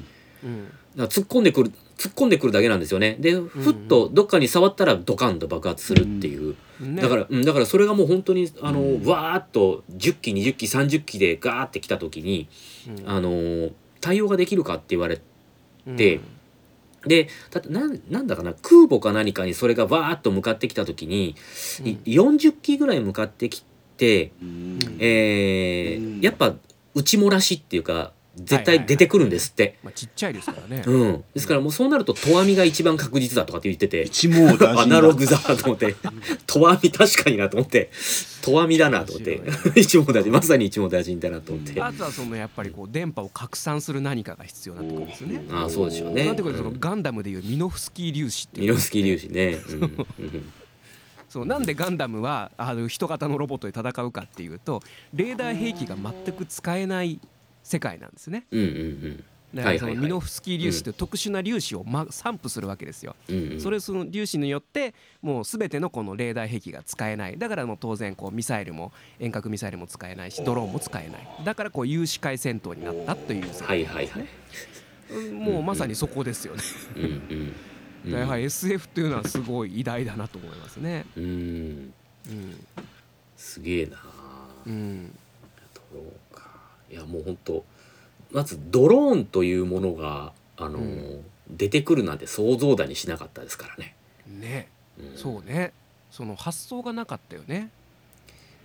[0.97, 3.17] 突っ込んでくる突っ込んでくるだけなんですよね。
[3.19, 7.03] でふっとどっかに触ったらドカンと爆発するっていう、ね。
[7.03, 9.05] だから、うん、だからそれがもう本当にあの、うん。
[9.07, 12.49] わーっと10機20機30機でガーって来た時に、
[12.89, 13.09] うん。
[13.09, 13.71] あの
[14.01, 15.21] 対応ができるかって言われ
[15.87, 15.97] うん。
[15.97, 16.21] で
[17.07, 21.37] でだってなんなんだかな空母か何かにそれがわーっと向かってきた時に、
[21.85, 22.35] いうん。
[22.35, 23.65] 40機ぐらい向かってき
[23.97, 24.79] て、うん。
[24.99, 26.21] えーうん。
[26.21, 26.55] やっぱ
[26.95, 29.79] 内漏らしっていうか絶対出てくるんですって。
[29.83, 30.83] まあ、ちっちゃいですからね。
[30.87, 34.03] うん、ですからもうそうなると投網が一番確実だとかって言ってて。
[34.03, 35.95] 一網打尽アナログだと思って。
[36.47, 37.91] 投網確かになと思って。
[38.43, 39.41] 投網だなと思って。
[39.77, 40.33] 一網打尽。
[40.33, 45.45] まさに一網打尽だなと思って、あとはそのやっぱりこう電波を拡散する何かが必要になってくるんですよね。
[45.51, 46.25] ああそうでしょうね。
[46.25, 46.81] なんていうかそのうん。
[46.81, 48.63] ガンダムでいうミノフスキー粒子っていう。
[48.63, 50.53] ミノフスキー粒子ね、うんうん。
[51.29, 51.47] そう。
[51.47, 54.83] なんでガンダムはあの人型のロボットで戦うかっていうと
[55.13, 57.21] レーダー兵器が全く使えない
[57.65, 58.47] 世界なんですね。
[58.53, 60.03] うんうんだからそのはいはい。
[60.03, 63.15] はいミノフスキー粒子という特殊な粒子を、ま、散布するわけですよ。
[63.29, 63.53] うんうん。
[63.53, 67.39] うんそれその粒子によってもう全てのこのレーダー兵器が使えない。
[67.39, 71.29] だからもう当然こうミサイルも遠隔ミサイルも使えないしドローンも使えない。
[71.45, 74.27] だからこう有視界戦闘になったという世はい界はいはい。
[75.13, 76.63] うんもうまさにそこですよね。
[76.97, 77.55] うんうん。
[78.07, 81.07] うんや はり SF というのはすごい偉大だなと思いますね。
[81.17, 81.25] うん。
[81.25, 82.67] うん。
[83.37, 84.03] すげえな。
[84.67, 85.17] うん
[86.95, 87.65] いやもう本当
[88.33, 91.21] まずドローンというものがあのー
[91.51, 93.95] 出てくるなんて想像だにしなかったですからね、
[94.27, 94.69] ね。
[94.99, 95.19] うん。
[95.19, 95.75] そうね。
[96.11, 97.69] その発想がなかったよね。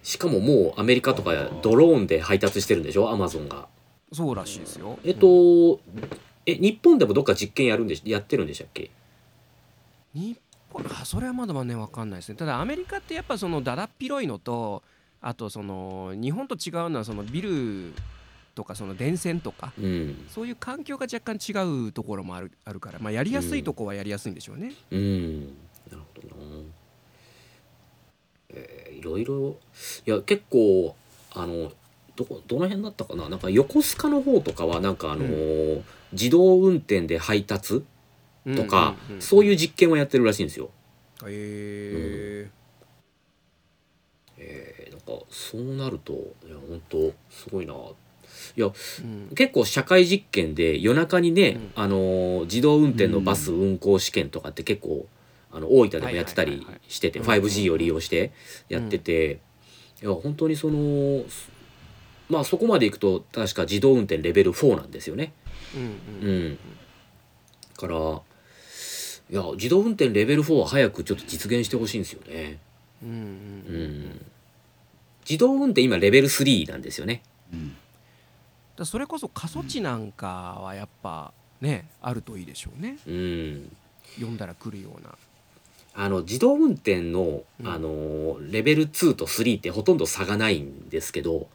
[0.02, 3.10] しかももうアメリカとかドローンで配達してるんでしょ？
[3.12, 3.68] アマゾンが。
[4.14, 4.98] そうらしいですよ。
[5.04, 5.82] えっと、
[6.46, 8.90] え日本でもどっか実験やるんでしやってるんでしたっけ？
[10.14, 10.40] 日
[10.72, 12.36] 本あそれはまだまだね分かんないですね。
[12.36, 14.84] ただアメリカってやっぱそのだだっ広いのと
[15.22, 17.94] あとその日本と違うのはそのビル
[18.60, 24.74] とかその電線とかうんそういう環境が若干違うところもあるあるから、まあ、やりやすいとこはやりやすいんでしょうね。
[24.92, 25.40] うん
[25.90, 26.64] なるほどな
[28.50, 29.56] えーいろいろ
[30.06, 30.94] いや結構
[31.32, 31.72] あの
[32.18, 33.30] どこどの辺だったかな？
[33.30, 35.82] なんか横須賀の方とかはなんかあのー
[36.12, 37.84] 自動運転で配達
[38.56, 40.72] とか、そういう実験をやってるらしいんですよ。
[41.22, 41.28] うん。
[41.30, 42.50] へえ
[44.38, 46.18] えーなんかそうなるとい
[46.50, 47.74] や本当すごいな。
[48.58, 48.72] いやう
[49.32, 51.72] ん結構社会実験で夜中にね、うん。
[51.76, 55.08] あのー自動運転のバス運行試験とかって結構
[55.52, 56.92] あの大分でもやってたりはいはいはいはい。
[56.92, 57.26] しててうん。
[57.26, 58.32] 5G を利用して
[58.70, 59.40] やってて、
[60.02, 61.24] いや本当にその
[62.30, 65.34] まあそこまでいくと確か自動運転レベル4なんですよね。
[65.76, 66.36] うんうん。
[66.36, 66.60] うん、
[67.76, 68.22] から
[69.32, 72.60] いや自動運転レベル4は早くちょっと実現してほしいんですよね。
[73.04, 73.24] うんうんう
[73.68, 73.84] うん。
[74.12, 74.26] ん、
[75.28, 77.22] 自動運転今レベル3なんですよね。
[77.54, 77.76] うん
[78.80, 82.98] だそれこそ過疎地なんかはやっぱねあるといいでしょうね。
[83.06, 83.78] うん。
[84.16, 85.16] 読んだら来るような。
[85.94, 87.68] あの自動運転のうん。
[87.68, 91.48] あのレベル2と3ってほとんど差がないんですけど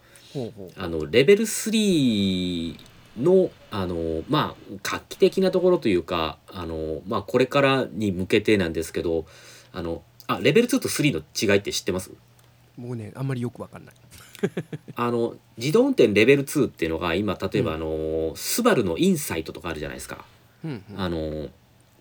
[0.77, 2.79] あのレベル3
[3.19, 9.25] のあのまあ画期的なところというかあのまあこれからに向けてなんですけど
[9.73, 12.11] あのあレベル2と3の違いって知ってます？
[12.77, 13.95] 僕ねあんまりよくわかんない
[14.97, 17.77] あの自動運転レベル2っていうのが今例えば、うん。
[17.77, 20.25] あのスバルのインサイトとかあるじゃないですか。
[20.65, 21.01] うんうん。
[21.01, 21.49] あの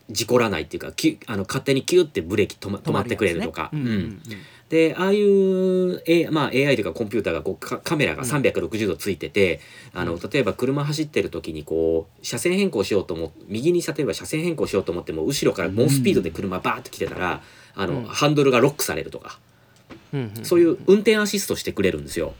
[0.10, 4.22] 事故らないっていうかキュあの勝手にキューってブレーキ止ま止まってくれるとか、うんうんうん。
[4.70, 8.30] でああいう、A まあ、AI というかコンピューターがこうかカメラがうん。
[8.30, 9.60] 360度ついてて、
[9.94, 17.42] あの例えば車走ってる時にこう車線変更しようと思右に例えば車線変更しようと思っても後ろから猛スピードで車バーッと来てたら、
[17.76, 18.06] あのうん。
[18.06, 19.40] ハンドルがロックされるとか、
[20.14, 20.46] うんうん。
[20.46, 22.34] そういう運転アシストしてくれるんですよ。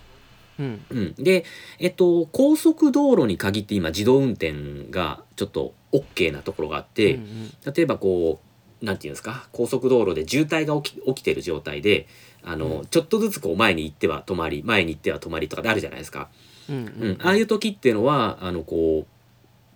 [0.60, 0.86] うん。
[0.90, 1.46] うん、で、
[1.80, 4.54] えっと、高速道路に限って今自動運転
[4.92, 7.74] がちょっと OK なところがあって、うんうん。
[7.74, 8.40] 例えばこ
[8.82, 9.48] うなんていうんですか？
[9.52, 12.08] 高速道路で渋滞が起き起きてる状態で
[12.44, 12.86] あの、うん。
[12.86, 16.30] ちょっとずつこう前に行っては止まり前に行っては止まりとかであるじゃないですか。
[16.70, 16.80] うんう
[17.14, 17.18] ん。
[17.22, 19.08] ああいう時っていうのはあのこう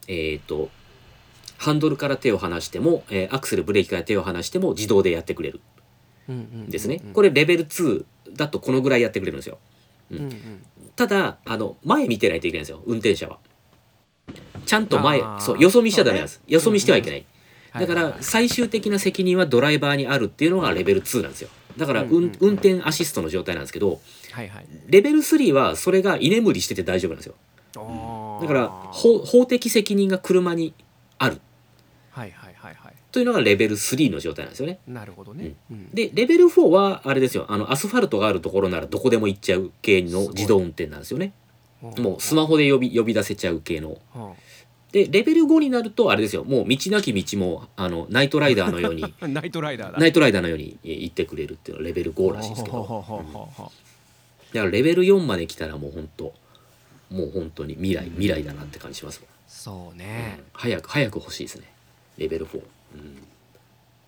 [0.08, 0.70] えっ、と
[1.58, 5.60] ハンドルから手を離しても、えーアクセルブレーキから手を離しても自動でやってくれる
[6.70, 7.02] ですね。
[7.04, 9.58] うんこれレベル2だとこのぐらいやってくれるんですよ。
[10.12, 10.18] うん。
[10.20, 10.66] うん
[10.96, 13.38] ただあの前見てないといけないんですよ運転者は。
[14.66, 16.44] ちゃんと前そうよそ見しちゃダメなんです、ね。
[16.48, 17.26] よそ見してはいけない、
[17.74, 18.14] だかはいはいはい。
[18.14, 21.50] ら最終的な責任はドライバーにあるっていうのがレベル2なんですよ。
[21.78, 22.32] だから、うんうんうん。
[22.40, 24.02] 運転アシストの状態なんですけど
[24.32, 24.66] はいはい。
[24.88, 27.36] レベル3はそれが居眠りしてて大丈夫なんですよ。
[28.42, 30.74] だから法法的責任が車に
[31.20, 31.40] ある
[32.10, 34.80] はいはいはいはいというのがレベル3の状態なんですよね。
[34.88, 35.54] なるほどね。
[35.72, 35.90] うん。
[35.92, 37.46] でレベル4はあれですよ。
[37.50, 41.34] あのアスファルトがあるところならどこでも行っちゃう系の自動運転なんですよね。
[41.82, 43.98] もうスマホで呼び呼び出せちゃう系の。
[44.14, 44.36] は
[44.92, 46.44] でレベル5になるとあれですよ。
[46.44, 50.00] もう道なき道もあのナイトライダーのようにあ ナイトライダーだ。
[50.00, 52.84] ナイトライダーのようにえ行ってくれるっていうのはレベル5らしいですけど。
[52.84, 53.72] ほうほうほうほうほ
[54.54, 56.34] だからレベル4まで来たらもう本当
[57.10, 59.98] もう本当に未来未来だなって感じしますわ、うそううん。
[59.98, 61.72] ね早く早く欲しいですね。
[62.18, 62.62] レベル4、
[62.94, 63.18] うん。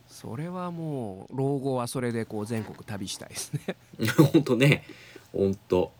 [0.07, 3.75] それはもう老後はそれでこう全国旅したいですね。
[4.33, 4.83] 本当ね。
[5.31, 5.91] 本当。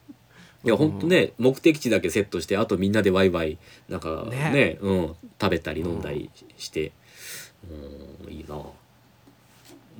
[0.65, 3.57] いや本当ね、目的地だけセットしてあとみんなでワイワイ
[3.87, 4.77] なんかねね。
[4.81, 6.91] うん、食べたり飲んだりして。
[8.25, 8.55] うんいいな。
[8.55, 8.73] も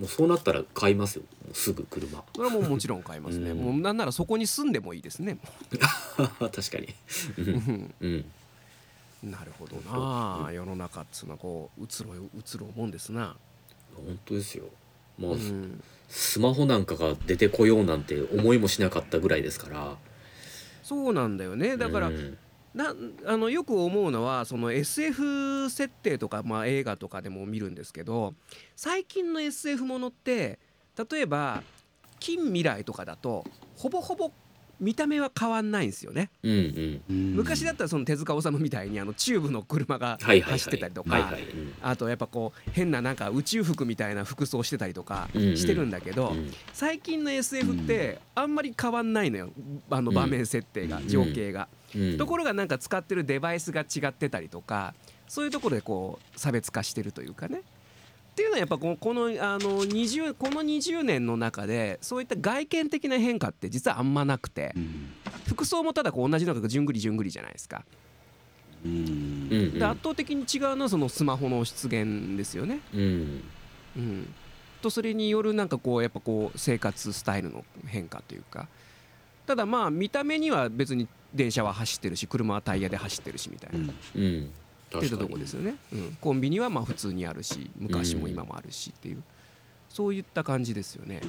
[0.06, 1.24] うそうなったら買いますよ。
[1.54, 2.24] すぐ車。
[2.36, 3.52] それはもうもちろん買いますね。
[3.52, 3.58] うん。
[3.58, 5.38] もうなんならそこに住んでもいいですね。
[6.40, 6.94] 確かに。
[7.38, 7.94] ううん。
[8.00, 8.26] うんん
[9.24, 10.48] なるほどな。
[10.48, 13.36] あ世の中っつうのはこう移ろい移ろうもんですな。
[13.96, 14.66] 本当ですよ。
[15.18, 15.84] もううん。
[16.08, 19.98] スマホなんかが出てこようなんて思いもしなかったぐらいですから。
[20.84, 21.78] そうなんだよね。
[21.78, 22.38] だからうん。
[22.74, 22.94] な
[23.26, 28.36] あのよく思うのはその SF 設定とか、まあ、映画とかでも見るんですけど
[28.76, 30.60] 最近の SF ものって
[31.12, 31.64] 例えば
[32.20, 33.44] 近未来とかだと
[33.76, 34.32] ほぼほぼ
[34.80, 36.30] 見た目は変わんないんですよね。
[36.44, 37.36] うんうん。
[37.36, 41.34] 昔だったらその手塚治虫みたいにあのチューブの車が走ってたりとか
[41.82, 45.58] あとやっぱこう変ななんか宇宙服みたいな服装してたりとかうんうん。
[45.58, 46.52] してるんだけど、うん。
[46.74, 49.50] 最近の SF ってあんまり変わんないのよ。
[49.90, 51.68] あの場面設定が、ん情景が。
[51.96, 52.18] うん。
[52.18, 54.94] ところがなんか使ってるデバイスが違ってたりとか
[55.28, 57.62] そういうところでこう差別化してるというかね。
[58.40, 59.28] っていうのはやっぱこのこのあ
[59.60, 65.10] の20この20年の中でそういった外見的な変化って実はあんまなくてうん。
[65.46, 67.84] 服装もただこう同じのがじゅんぐりじゅんぐりじゃないですか。
[68.86, 69.78] うん。
[69.78, 72.80] で圧倒的に違うのはそのスマホの出現ですよね。
[72.94, 73.44] うん。
[73.98, 74.34] うん、
[74.82, 78.70] とそれによるなんかこうやっぱこう生活スタイルの変化というか。
[79.48, 83.80] ただまあ見た目には別に電車は走ってるし車はタイヤで走ってるしみたいな。
[83.80, 83.94] うん。
[84.16, 84.52] うん
[84.98, 89.24] っていうとこですよね、うん、コンビニはまあ普通にあるし昔も今もあるしっていう、
[89.90, 91.22] そういった感じですよね。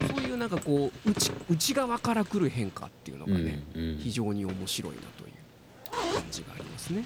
[0.00, 3.96] そういうなんかこう内内側から来る変化っていうのがね、うんうん。
[3.98, 7.04] 非常に面白いなという感じがありますね。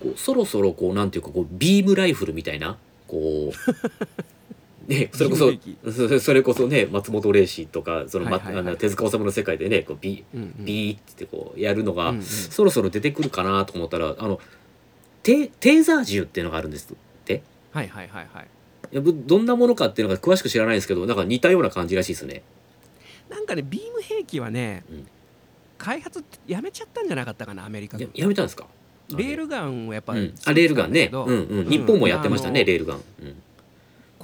[0.00, 3.52] こうそろそろこうなんていうかこうビームライフルみたいなこう
[4.86, 5.52] ねそれこそ
[5.90, 10.64] そ それこそね松本零士とかその、まあの手塚治虫の世界でねこうビうんうん。
[10.64, 12.22] ビーってこうやるのが、うんうん。
[12.22, 14.40] そろそろ出てくるかなと思ったらあの
[15.22, 17.42] テテーザー銃っていうのがあるんですって？
[17.72, 18.46] はいはいはいはい。
[18.92, 22.42] いやぶどんなものかっていうのが詳しく知らないんですけどなんか似たような感じらしいですね。
[23.28, 25.06] なんかねビーム兵器はね、うん。
[25.78, 28.66] 開発やめちゃったんじゃなかったかなアメリカや軍やめたんですか？
[29.14, 33.15] レールガンをやっぱり、うん、あレールガンね、うんうん、日本もやってましたね、レールガン、うん、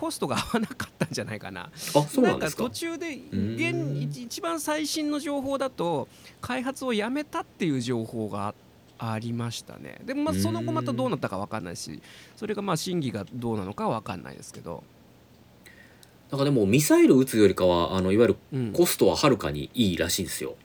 [0.02, 1.70] コストが合わなかったんじゃないかな。
[1.70, 2.64] あそうなんですか？
[2.64, 6.08] か途中でん現一一番最新の情報だと
[6.40, 8.52] 開発をやめたっていう情報が
[8.98, 10.00] あありましたね。
[10.04, 12.02] でもまあその後またどうなったか分かんないし
[12.34, 14.82] それがまあ真偽がどうなのかは分かんないですけど。
[16.32, 18.72] なんかでもミサイル撃つよりかはあのいわゆるうん。
[18.72, 20.56] コストははるかにいいらしいんですよ。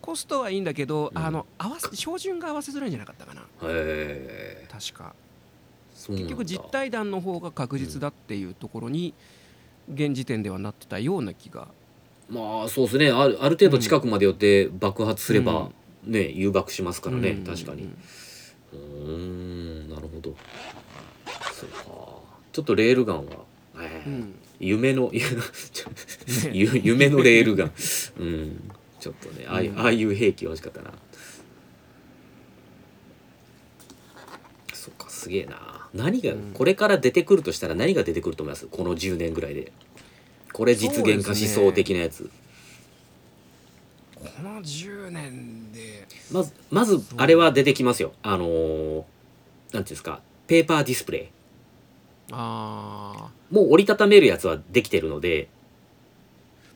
[0.00, 1.22] コストはいいんだけど、うん。
[1.22, 3.42] あの合わせ標準が合わせづらいんじゃなかったかな。
[3.42, 4.66] へえ。
[4.72, 5.14] 確か
[6.08, 9.14] 結局実体弾の方が確実だっていうところに
[9.92, 11.68] 現時点ではなってたような気が。
[12.28, 13.10] まあそうですね。
[13.10, 15.70] あるある程度近くまで寄って爆発すれば、
[16.04, 17.44] ね誘爆しますからね、うん。
[17.44, 17.88] 確かに。
[18.72, 20.34] うーんなるほど。
[21.52, 21.84] そうか。
[22.52, 23.32] ちょっとレールガンは、
[23.76, 24.34] えーうん。
[24.60, 25.10] 夢の
[26.52, 27.72] 夢のレールガン。
[28.18, 28.70] うん。
[29.00, 30.92] ちょっとねああああいう兵器欲しかったな。
[34.72, 36.52] そっかすげえな何が、うん。
[36.54, 38.66] これから出てくるとしたら何が出てくると思います？
[38.66, 39.72] この10年ぐらいで。
[40.52, 42.30] これ実現化しそう的なやつ、
[44.14, 46.06] この10年で。
[46.30, 48.12] まずまずあれは出てきますよ。
[48.22, 50.20] あのーなんていうんですか？
[50.46, 51.28] ペーパーディスプレイ。
[52.32, 55.48] もう折りたためるやつはできてるので。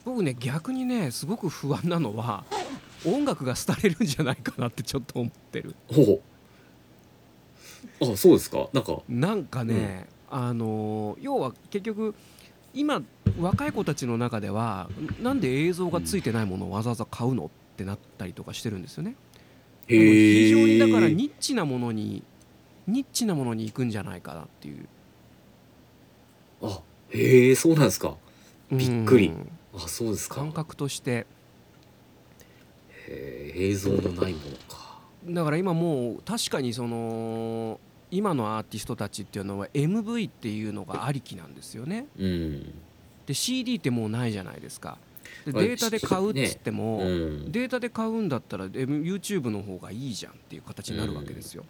[0.05, 2.45] 僕ね逆にねすごく不安なのは
[3.05, 5.75] 音楽が廃れるんじゃないかなってちょっと思ってる。
[5.93, 6.21] ほう
[8.01, 8.69] あそうですか。
[8.73, 9.03] なんか。
[9.09, 12.15] なんかね、あの要は結局
[12.75, 13.03] 今
[13.41, 14.89] 若い子たちの中では
[15.23, 19.17] なんで映像がついてないものをわざわざ買うのってなったりとかしてるんですよね。
[19.87, 22.23] 非常にだからニッチなものに
[22.87, 24.87] ニッチなものに行くんじゃないかなっていう。
[26.63, 26.81] あ
[27.11, 28.17] へえそうなんですか。
[28.71, 29.29] びっくり。
[29.29, 29.51] うん。
[29.75, 30.37] あそうですか。
[30.37, 31.27] 感覚として。
[33.09, 34.99] へえ映像のないものか。
[35.25, 37.81] だから今もう確かにその
[38.11, 42.07] 今のアーティストたちっていうのは MV っていうのがありきなんですよね。
[42.19, 42.75] うん。
[43.27, 44.99] で CD ってもうないじゃないですか。
[45.45, 47.53] ではいデータで買うっつっても、うん。
[47.53, 51.65] データで買うんだったら YouTube の方がいいじゃんっていう形になるわけですよ。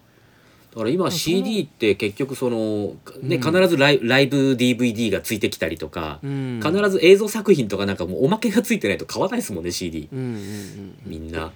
[0.72, 3.43] だから今 CD って結局そのねうん。
[3.43, 6.61] 必ずライライブ DVD がついてきたりとかうん。
[6.62, 11.53] 必ず映像作品とかなんかもうおまけがついてないと買わないですもんね CD みんな。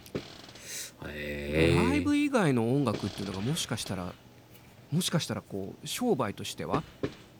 [1.06, 4.12] えライブ以外の音楽っていうのがもしかしたら
[4.92, 6.82] もしかしたらこう商売としては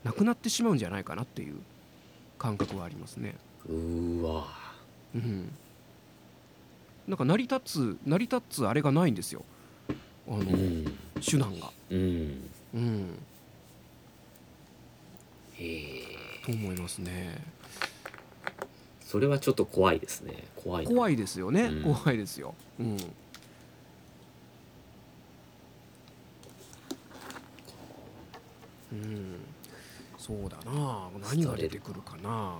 [0.04, 1.56] なくなってしまうんじゃないかなっていう
[2.38, 3.34] 感覚はありますね。
[3.68, 4.46] うーわ。
[5.14, 5.50] うん、
[7.08, 9.44] なんか成り立つ成り立つあれがないんですよ。
[10.28, 10.84] あの、うん。
[11.20, 11.70] 手段が。
[11.90, 12.50] うん。
[12.72, 13.18] うん、
[15.54, 16.46] へえ。
[16.46, 17.42] と思いますね。
[19.00, 20.44] それはちょっと怖いですね。
[20.54, 20.90] 怖いな。
[20.90, 21.94] 怖いですよね、うん。
[21.94, 22.54] 怖いですよ。
[22.78, 22.96] うん
[28.92, 29.36] うん、
[30.18, 31.08] そうだな。
[31.30, 32.56] 何が出てくるかな。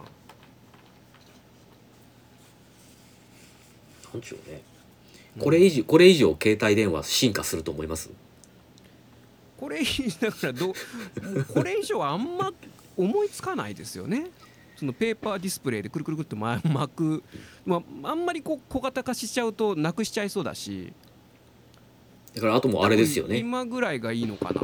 [4.13, 4.63] なんでしょうね。
[5.39, 8.11] これ以上これ以上携帯電話進化すると思います？
[9.57, 9.81] これ
[10.21, 10.75] だからどう
[11.53, 12.53] これ以上あんま
[12.97, 14.31] 思いつかないですよね。
[14.77, 17.23] そのペーパーディスプレイでくるくるくるってま巻く、
[17.67, 20.93] まあ、あんまりこう小型化しちゃうとなくしちゃいそうだし。
[22.35, 23.37] だからあともうあれですよね。
[23.37, 24.63] 今ぐらいがいいのかな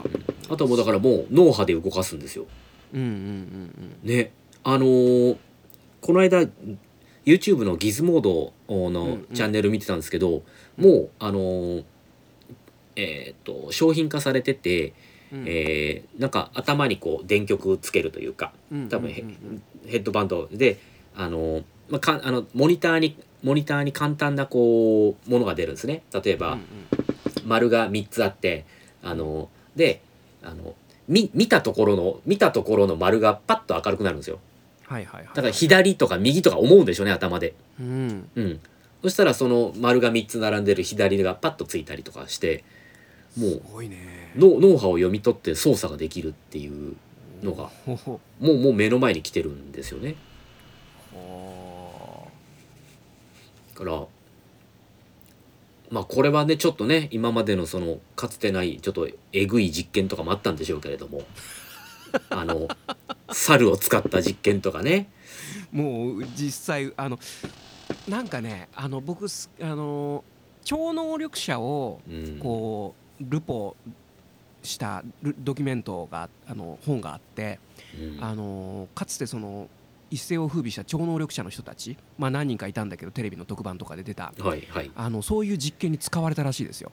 [0.48, 2.46] あとはもうだからもう脳波で動かすんですよ。
[2.94, 4.32] うんうんうんね。
[4.64, 5.36] あのー
[6.00, 6.46] この間
[7.24, 9.26] YouTube のギズモードうんうのん。
[9.34, 10.42] チャンネル見てたんですけど、
[10.76, 11.84] もうあのー
[12.96, 14.92] えーっと商品化されてて、
[15.32, 15.38] うん。
[15.40, 19.22] うんえーなんか頭にこう電極つけるというかうん多分ヘ
[19.98, 20.48] ッドバンド。
[20.52, 20.78] で
[21.16, 26.02] あの、まあ、かあのモニターにモニターに簡単なこうものが出るんですね。
[26.24, 26.64] 例えば、うん
[27.44, 28.64] 丸が3つあって
[29.04, 30.00] あので
[30.46, 30.74] あの
[31.08, 34.38] 見見たところの見たところの丸がパッと明るくなるんですよ。
[34.84, 35.26] はいはいはい。
[35.28, 37.54] だから左とか右とか思うんでしょうね頭で。
[37.80, 38.28] うん。
[38.34, 38.60] うん。
[39.02, 42.64] そしたらその丸が3つ並んでる左がパッとついたりとかして
[43.36, 44.32] もすうごいね。
[44.36, 46.96] 脳脳波を読み取って操作ができるっていう
[47.42, 50.16] のがもうもう目の前に来てるんですよね。
[53.74, 54.06] から
[55.90, 61.22] まあこれはねちょっとね今までのそのかつてないちょっとえぐい実験とかもあったんでしょうけれども
[62.30, 62.68] あの
[63.32, 65.10] 猿を使った実験とかね。
[65.72, 67.18] もう実際あの
[68.08, 70.24] なんかねあの僕すあの
[70.64, 72.38] 超能力者をうん。
[72.38, 73.76] こうルポ
[74.62, 77.58] したルドキュメントがあの本があって
[77.98, 78.24] うん。
[78.24, 79.68] あのかつてその
[80.10, 84.90] 一世を風靡した超能力者の人たち、まあ、何人かいたんだけどテレビの特番とかで出たはいはい。
[84.94, 86.92] あのそういう実験に使われたらしいですよ。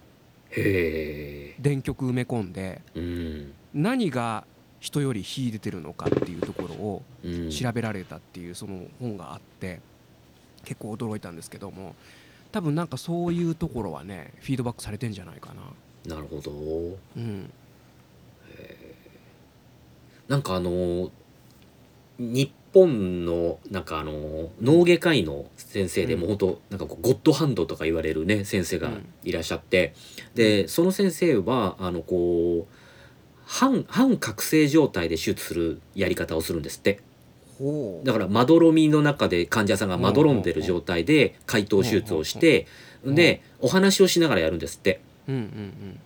[0.49, 1.61] へえ。
[1.61, 3.53] 電極埋め込んでうん。
[3.73, 4.45] 何が
[4.79, 7.49] 人より秀でてるのかっていうところをうん。
[7.49, 9.79] 調べられたっていうその本があって
[10.65, 11.95] 結構驚いたんですけども
[12.51, 15.53] 多分なんかそういうところはねフィードバックされてんじゃないか
[16.05, 16.15] な。
[16.15, 16.51] なるほど。
[16.51, 17.51] うん。
[20.27, 21.11] なんかあの
[22.17, 26.21] 日本のなんかあの脳外科医の先生でうん。
[26.21, 28.91] も本当なんかこうゴッドハンドとか言われるね先生が
[29.23, 29.93] いらっしゃって、
[30.35, 32.73] でその先生はあのこう
[33.45, 36.99] 半半覚醒状態で手術するやり方をするんですって。
[38.03, 42.67] だからまどろみの中で患者さんがまどろんでる状態で解凍手術をして
[43.05, 45.01] でお話をしながらやるんですって。
[45.27, 45.35] うん。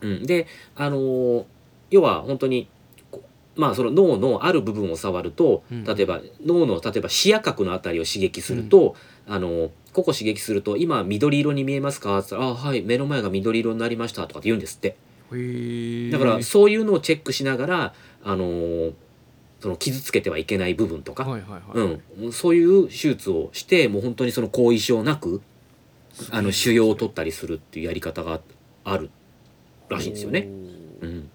[0.02, 0.12] うん。
[0.12, 1.46] うん、であのー
[1.90, 2.70] 要は本当にこ
[3.58, 5.84] まあその脳のある部分を触るとうん。
[5.84, 8.96] 例えば脳の例えば視野角のあたりを刺激すると、
[9.28, 14.96] あのーここ刺激すると今緑色に見えますか?」って言ったら「あはい目の前が緑色になりました」とかって言うんですって。
[16.12, 17.94] だからそういうのをチェックしながら、
[18.24, 18.94] あのー
[19.60, 21.98] その傷つけてはいけない部分とか、はいはいはい。
[22.26, 25.42] うん、そういう手術をしてもう本当にその後遺症なく
[26.30, 28.40] あの腫瘍を取ったりするっていうやり方が
[28.84, 29.10] ある
[29.90, 30.48] らしいんですよね。
[31.02, 31.28] うん、だ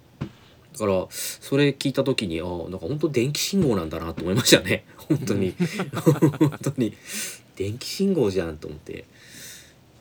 [0.82, 4.84] からそれ聞いた時にあなんか本当電気信号なんだなと思いましたね。
[4.96, 5.54] 本当に。
[6.38, 6.94] 本当に。
[7.56, 9.04] 電気信号じゃんと思って、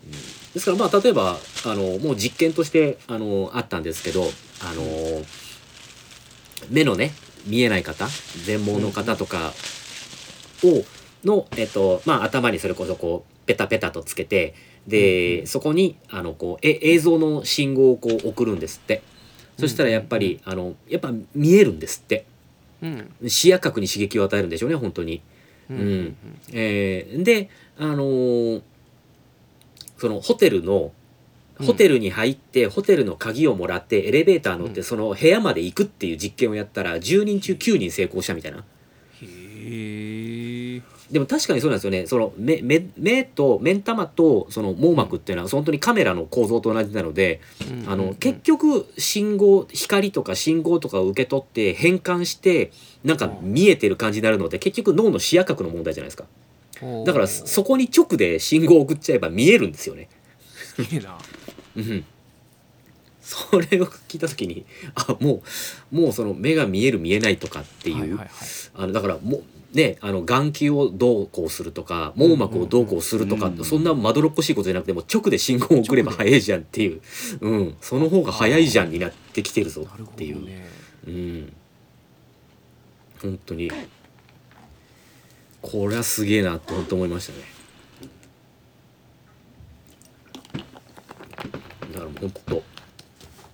[0.06, 5.26] うん、ですからまあ例えばあのもう実験としてあのあったんですけどあの
[6.70, 7.14] 目のね
[7.46, 8.08] 見えない方
[8.46, 9.54] 全盲の方とか
[10.64, 10.86] を
[11.26, 14.56] の、えっとまあ、頭にそれこそこうペタペタとつけて
[14.88, 19.04] で、そこにあのこうえ映像の信号をこう送るんですって
[19.62, 22.26] そしたらやっぱり、あのやっぱ見えるんですって。
[22.82, 25.22] うん視野角に刺激を与えるんでしょうね本当に。
[25.70, 25.78] うん。
[25.78, 26.16] うん。
[26.52, 28.62] えーであのー
[29.98, 30.92] そのホテルの
[31.60, 31.66] うん。
[31.68, 34.84] ホテルに入って、ホテルの鍵をもらってエレベーター乗って、うん。
[34.84, 38.58] その部屋まで行くっていう実験をやったら10人中9人成功したみたいな。
[38.58, 38.64] へ
[39.22, 39.28] え
[41.12, 42.08] でも確かにそうなんですよね。
[42.08, 47.42] その目目目と目ん玉とその網膜っていうのは本当にカメラの構造と同じなので、
[47.88, 52.72] あの結局信号光とか信号とかを受け取って変換して
[53.04, 56.26] なんか見えてる感じになるので結局脳の視野角の問題じゃないですか。
[56.82, 60.10] 局だからそこに直で信号を送っちゃえば見えるんですよね。
[60.76, 61.18] すげえな。
[61.76, 62.06] うん。
[63.22, 65.42] それを聞いた時にあも
[65.92, 68.30] うもうその目が見える見えないとかっていう、はいはいはい。
[68.76, 69.44] あのだからもう
[69.74, 77.02] ねあの眼球をどうこうするとか網膜をどうこうするとか、うんそんなまどろっこしいことじゃなくてもう直で信号を送れば早いじゃんっていう、
[77.42, 80.66] うん、その方が早いじゃんになってきてるぞっていう、どね。
[81.08, 81.54] うん。
[83.22, 83.72] 本当に。
[85.62, 87.62] これはすげえなって本当思いましたね。
[91.94, 92.71] だからもう本当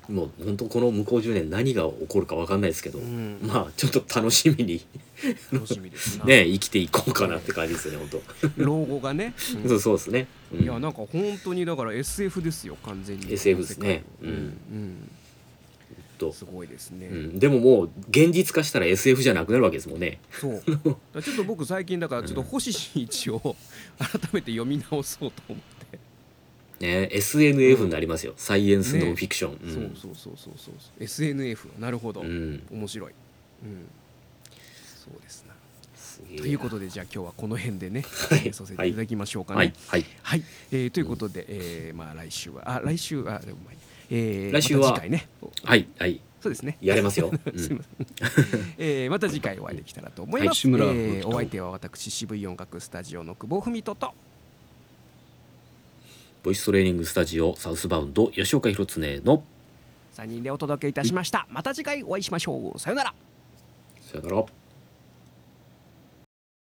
[0.10, 3.40] もう本当この向こう10年何が起こるか分かんないですけど、うん。
[3.42, 4.86] まあちょっと楽しみに
[5.52, 6.26] 楽しみですな。
[6.26, 8.22] ね生きていこうかなって感じですよね本
[8.58, 9.34] 老後がね。
[9.56, 9.64] うん。
[9.64, 10.64] 当そうそうですね、うん。
[10.64, 13.34] いやなんか本当にだから SF ですよ完全に。
[13.34, 14.04] SF ですね。
[14.22, 14.30] うん。
[14.30, 15.10] うん。
[16.18, 16.34] と。
[16.34, 20.20] すごいですね、うん、でももう現実化したら SF じゃなくなるわけですもんね。
[20.32, 20.62] そう。
[21.22, 23.56] ちょっと僕最近だからちょっと星新一を
[23.98, 25.77] 改めて読み直そうと思って、
[26.80, 29.74] ね SNF になりますよ、サイエンスノンフィクション、うん。
[29.74, 31.04] そうそうそうそうそう。
[31.04, 32.64] SNF なるほど、うん。
[32.72, 33.12] 面白い、
[33.64, 33.88] うん、
[35.04, 35.54] そうですな。
[36.38, 38.04] ということでじゃあ今日はこの辺でね、い。
[38.04, 39.58] えーさせていただきましょうかね。
[39.58, 39.74] はい。
[39.88, 40.06] はい。
[40.24, 45.28] はい、えーということで、えーまあ来週はあ来週あでもまあいいえー来週はまた次回ね。
[45.64, 45.88] はい。
[45.98, 46.22] はい。
[46.42, 46.78] そうですね。
[46.82, 48.74] やれますよ、 うすいんません。
[48.78, 50.68] えーまた次回お会いできたらと思います。
[50.70, 50.82] はい。
[50.82, 54.14] えーお相手は私渋い音楽スタジオの久保文人と。
[56.48, 59.44] ボイストレーニングスタジオサウスバウンド吉岡弘恒の
[60.16, 61.46] 3人でお届けいたしました。
[61.50, 62.80] また次回お会いしましょう。
[62.80, 63.14] さよなら。
[64.00, 64.46] さよなら